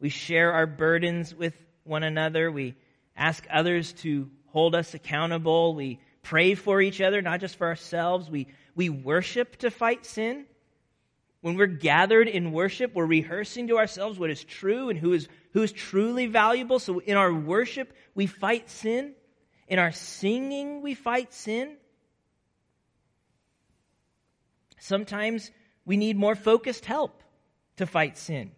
we 0.00 0.08
share 0.08 0.52
our 0.52 0.66
burdens 0.66 1.34
with 1.34 1.54
one 1.84 2.02
another. 2.02 2.50
We 2.50 2.74
ask 3.16 3.46
others 3.50 3.92
to 3.94 4.28
hold 4.48 4.74
us 4.74 4.94
accountable. 4.94 5.74
We 5.74 6.00
pray 6.22 6.54
for 6.54 6.80
each 6.80 7.00
other, 7.00 7.22
not 7.22 7.40
just 7.40 7.56
for 7.56 7.66
ourselves. 7.66 8.28
We, 8.28 8.48
we 8.74 8.88
worship 8.88 9.56
to 9.58 9.70
fight 9.70 10.04
sin. 10.04 10.46
When 11.44 11.56
we're 11.58 11.66
gathered 11.66 12.26
in 12.26 12.52
worship, 12.52 12.94
we're 12.94 13.04
rehearsing 13.04 13.68
to 13.68 13.76
ourselves 13.76 14.18
what 14.18 14.30
is 14.30 14.42
true 14.42 14.88
and 14.88 14.98
who 14.98 15.12
is, 15.12 15.28
who 15.52 15.62
is 15.62 15.72
truly 15.72 16.24
valuable. 16.24 16.78
So 16.78 17.00
in 17.00 17.18
our 17.18 17.34
worship, 17.34 17.92
we 18.14 18.26
fight 18.26 18.70
sin. 18.70 19.12
In 19.68 19.78
our 19.78 19.92
singing, 19.92 20.80
we 20.80 20.94
fight 20.94 21.34
sin. 21.34 21.76
Sometimes 24.80 25.50
we 25.84 25.98
need 25.98 26.16
more 26.16 26.34
focused 26.34 26.86
help 26.86 27.22
to 27.76 27.84
fight 27.84 28.16
sin 28.16 28.52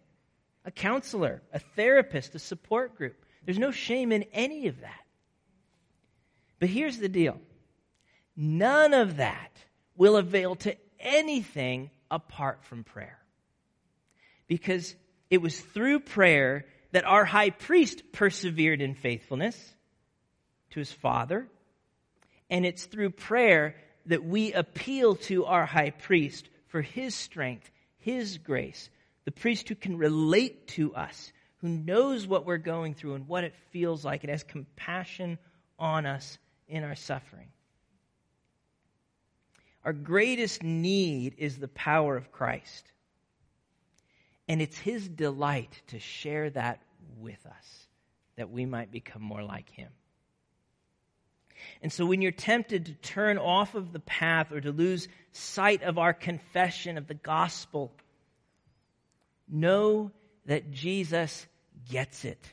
a 0.64 0.70
counselor, 0.70 1.42
a 1.52 1.58
therapist, 1.58 2.36
a 2.36 2.38
support 2.38 2.94
group. 2.96 3.16
There's 3.44 3.58
no 3.58 3.72
shame 3.72 4.12
in 4.12 4.26
any 4.32 4.68
of 4.68 4.82
that. 4.82 5.02
But 6.60 6.68
here's 6.68 6.98
the 6.98 7.08
deal 7.08 7.40
none 8.36 8.94
of 8.94 9.16
that 9.16 9.50
will 9.96 10.16
avail 10.16 10.54
to 10.54 10.76
anything 11.00 11.90
apart 12.10 12.64
from 12.64 12.84
prayer. 12.84 13.18
Because 14.46 14.94
it 15.30 15.38
was 15.38 15.58
through 15.58 16.00
prayer 16.00 16.66
that 16.92 17.04
our 17.04 17.24
high 17.24 17.50
priest 17.50 18.02
persevered 18.12 18.80
in 18.80 18.94
faithfulness 18.94 19.74
to 20.70 20.78
his 20.78 20.92
father. 20.92 21.46
And 22.48 22.64
it's 22.64 22.84
through 22.84 23.10
prayer 23.10 23.74
that 24.06 24.24
we 24.24 24.52
appeal 24.52 25.16
to 25.16 25.46
our 25.46 25.66
high 25.66 25.90
priest 25.90 26.48
for 26.68 26.80
his 26.80 27.14
strength, 27.14 27.70
his 27.98 28.38
grace, 28.38 28.88
the 29.24 29.32
priest 29.32 29.68
who 29.68 29.74
can 29.74 29.98
relate 29.98 30.68
to 30.68 30.94
us, 30.94 31.32
who 31.58 31.68
knows 31.68 32.26
what 32.26 32.46
we're 32.46 32.58
going 32.58 32.94
through 32.94 33.14
and 33.14 33.26
what 33.26 33.44
it 33.44 33.54
feels 33.72 34.04
like, 34.04 34.22
and 34.22 34.30
has 34.30 34.44
compassion 34.44 35.38
on 35.78 36.06
us 36.06 36.38
in 36.68 36.84
our 36.84 36.94
suffering. 36.94 37.48
Our 39.86 39.92
greatest 39.92 40.64
need 40.64 41.36
is 41.38 41.58
the 41.58 41.68
power 41.68 42.16
of 42.16 42.32
Christ. 42.32 42.90
And 44.48 44.60
it's 44.60 44.76
his 44.76 45.08
delight 45.08 45.80
to 45.88 46.00
share 46.00 46.50
that 46.50 46.82
with 47.20 47.38
us, 47.46 47.86
that 48.34 48.50
we 48.50 48.66
might 48.66 48.90
become 48.90 49.22
more 49.22 49.44
like 49.44 49.70
him. 49.70 49.90
And 51.80 51.92
so 51.92 52.04
when 52.04 52.20
you're 52.20 52.32
tempted 52.32 52.86
to 52.86 52.94
turn 52.94 53.38
off 53.38 53.76
of 53.76 53.92
the 53.92 54.00
path 54.00 54.50
or 54.50 54.60
to 54.60 54.72
lose 54.72 55.06
sight 55.30 55.84
of 55.84 55.98
our 55.98 56.12
confession 56.12 56.98
of 56.98 57.06
the 57.06 57.14
gospel, 57.14 57.92
know 59.48 60.10
that 60.46 60.72
Jesus 60.72 61.46
gets 61.88 62.24
it. 62.24 62.44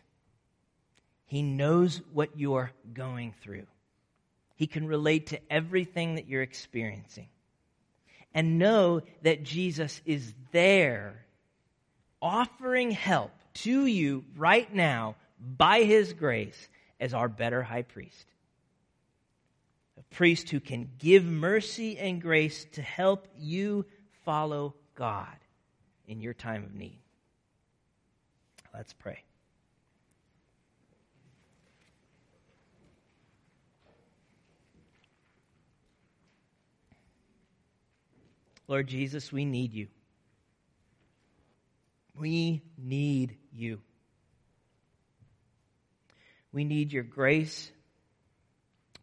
He 1.26 1.42
knows 1.42 2.00
what 2.14 2.38
you're 2.38 2.72
going 2.94 3.34
through. 3.42 3.66
He 4.64 4.68
can 4.68 4.88
relate 4.88 5.28
to 5.28 5.42
everything 5.52 6.16
that 6.16 6.30
you're 6.30 6.42
experiencing. 6.42 7.28
And 8.34 8.58
know 8.60 9.02
that 9.24 9.44
Jesus 9.44 10.02
is 10.06 10.34
there 10.54 11.26
offering 12.22 12.92
help 12.92 13.34
to 13.56 13.86
you 13.86 14.24
right 14.38 14.74
now 14.74 15.18
by 15.38 15.84
his 15.84 16.14
grace 16.14 16.70
as 16.98 17.14
our 17.14 17.28
better 17.28 17.62
high 17.62 17.82
priest. 17.82 18.26
A 20.00 20.16
priest 20.16 20.50
who 20.50 20.62
can 20.62 20.90
give 20.98 21.26
mercy 21.26 21.98
and 21.98 22.22
grace 22.22 22.66
to 22.72 22.82
help 22.82 23.28
you 23.38 23.86
follow 24.24 24.76
God 24.96 25.36
in 26.08 26.22
your 26.22 26.34
time 26.34 26.64
of 26.64 26.74
need. 26.74 27.02
Let's 28.74 28.94
pray. 28.94 29.26
Lord 38.68 38.88
Jesus, 38.88 39.32
we 39.32 39.46
need 39.46 39.74
you. 39.74 39.88
We 42.16 42.62
need 42.78 43.38
you. 43.52 43.82
We 46.52 46.64
need 46.64 46.94
your 46.94 47.04
grace. 47.04 47.72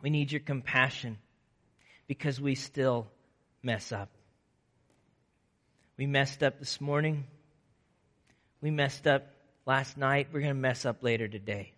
We 0.03 0.11
need 0.11 0.33
your 0.33 0.41
compassion 0.41 1.19
because 2.07 2.41
we 2.41 2.55
still 2.55 3.09
mess 3.63 3.93
up. 3.93 4.09
We 5.99 6.07
messed 6.07 6.43
up 6.43 6.59
this 6.59 6.81
morning. 6.81 7.25
We 8.63 8.71
messed 8.71 9.07
up 9.07 9.27
last 9.67 9.99
night. 9.99 10.29
We're 10.33 10.41
going 10.41 10.55
to 10.55 10.61
mess 10.61 10.87
up 10.87 11.03
later 11.03 11.29
today. 11.29 11.73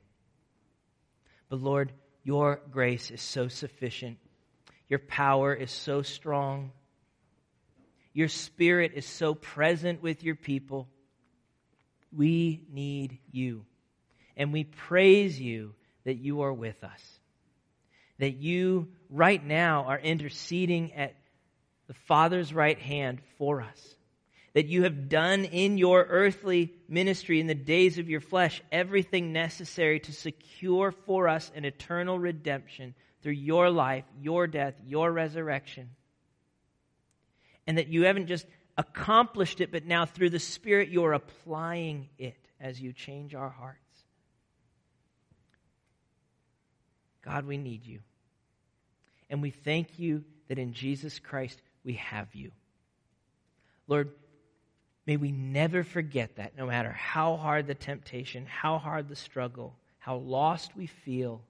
But 1.49 1.61
Lord, 1.61 1.93
your 2.22 2.61
grace 2.70 3.11
is 3.11 3.20
so 3.20 3.49
sufficient. 3.49 4.18
Your 4.89 5.01
power 5.01 5.53
is 5.55 5.70
so 5.70 6.03
strong. 6.03 6.70
Your 8.12 8.28
spirit 8.28 8.92
is 8.94 9.06
so 9.06 9.34
present 9.34 10.02
with 10.02 10.22
your 10.22 10.34
people. 10.34 10.88
We 12.14 12.64
need 12.70 13.18
you. 13.30 13.64
And 14.36 14.52
we 14.52 14.64
praise 14.64 15.40
you 15.40 15.74
that 16.04 16.16
you 16.16 16.42
are 16.42 16.52
with 16.52 16.82
us. 16.84 17.20
That 18.18 18.36
you, 18.36 18.88
right 19.08 19.44
now, 19.44 19.84
are 19.84 19.98
interceding 19.98 20.92
at 20.94 21.14
the 21.88 21.94
Father's 21.94 22.52
right 22.52 22.78
hand 22.78 23.20
for 23.38 23.62
us. 23.62 23.96
That 24.54 24.66
you 24.66 24.82
have 24.82 25.08
done 25.08 25.44
in 25.46 25.78
your 25.78 26.04
earthly 26.04 26.74
ministry 26.88 27.40
in 27.40 27.46
the 27.46 27.54
days 27.54 27.98
of 27.98 28.10
your 28.10 28.20
flesh 28.20 28.62
everything 28.70 29.32
necessary 29.32 30.00
to 30.00 30.12
secure 30.12 30.92
for 30.92 31.28
us 31.28 31.50
an 31.54 31.64
eternal 31.64 32.18
redemption 32.18 32.94
through 33.22 33.32
your 33.32 33.70
life, 33.70 34.04
your 34.20 34.46
death, 34.46 34.74
your 34.84 35.10
resurrection. 35.10 35.90
And 37.72 37.78
that 37.78 37.88
you 37.88 38.04
haven't 38.04 38.26
just 38.26 38.44
accomplished 38.76 39.62
it, 39.62 39.72
but 39.72 39.86
now 39.86 40.04
through 40.04 40.28
the 40.28 40.38
Spirit 40.38 40.90
you're 40.90 41.14
applying 41.14 42.10
it 42.18 42.36
as 42.60 42.78
you 42.78 42.92
change 42.92 43.34
our 43.34 43.48
hearts. 43.48 43.78
God, 47.24 47.46
we 47.46 47.56
need 47.56 47.86
you. 47.86 48.00
And 49.30 49.40
we 49.40 49.48
thank 49.48 49.98
you 49.98 50.22
that 50.48 50.58
in 50.58 50.74
Jesus 50.74 51.18
Christ 51.18 51.62
we 51.82 51.94
have 51.94 52.34
you. 52.34 52.50
Lord, 53.88 54.10
may 55.06 55.16
we 55.16 55.32
never 55.32 55.82
forget 55.82 56.36
that, 56.36 56.54
no 56.54 56.66
matter 56.66 56.92
how 56.92 57.36
hard 57.36 57.66
the 57.66 57.74
temptation, 57.74 58.44
how 58.44 58.76
hard 58.76 59.08
the 59.08 59.16
struggle, 59.16 59.76
how 59.98 60.16
lost 60.16 60.76
we 60.76 60.88
feel. 60.88 61.40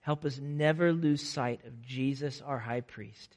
Help 0.00 0.24
us 0.24 0.40
never 0.40 0.92
lose 0.92 1.22
sight 1.22 1.60
of 1.64 1.80
Jesus, 1.80 2.42
our 2.44 2.58
high 2.58 2.80
priest. 2.80 3.36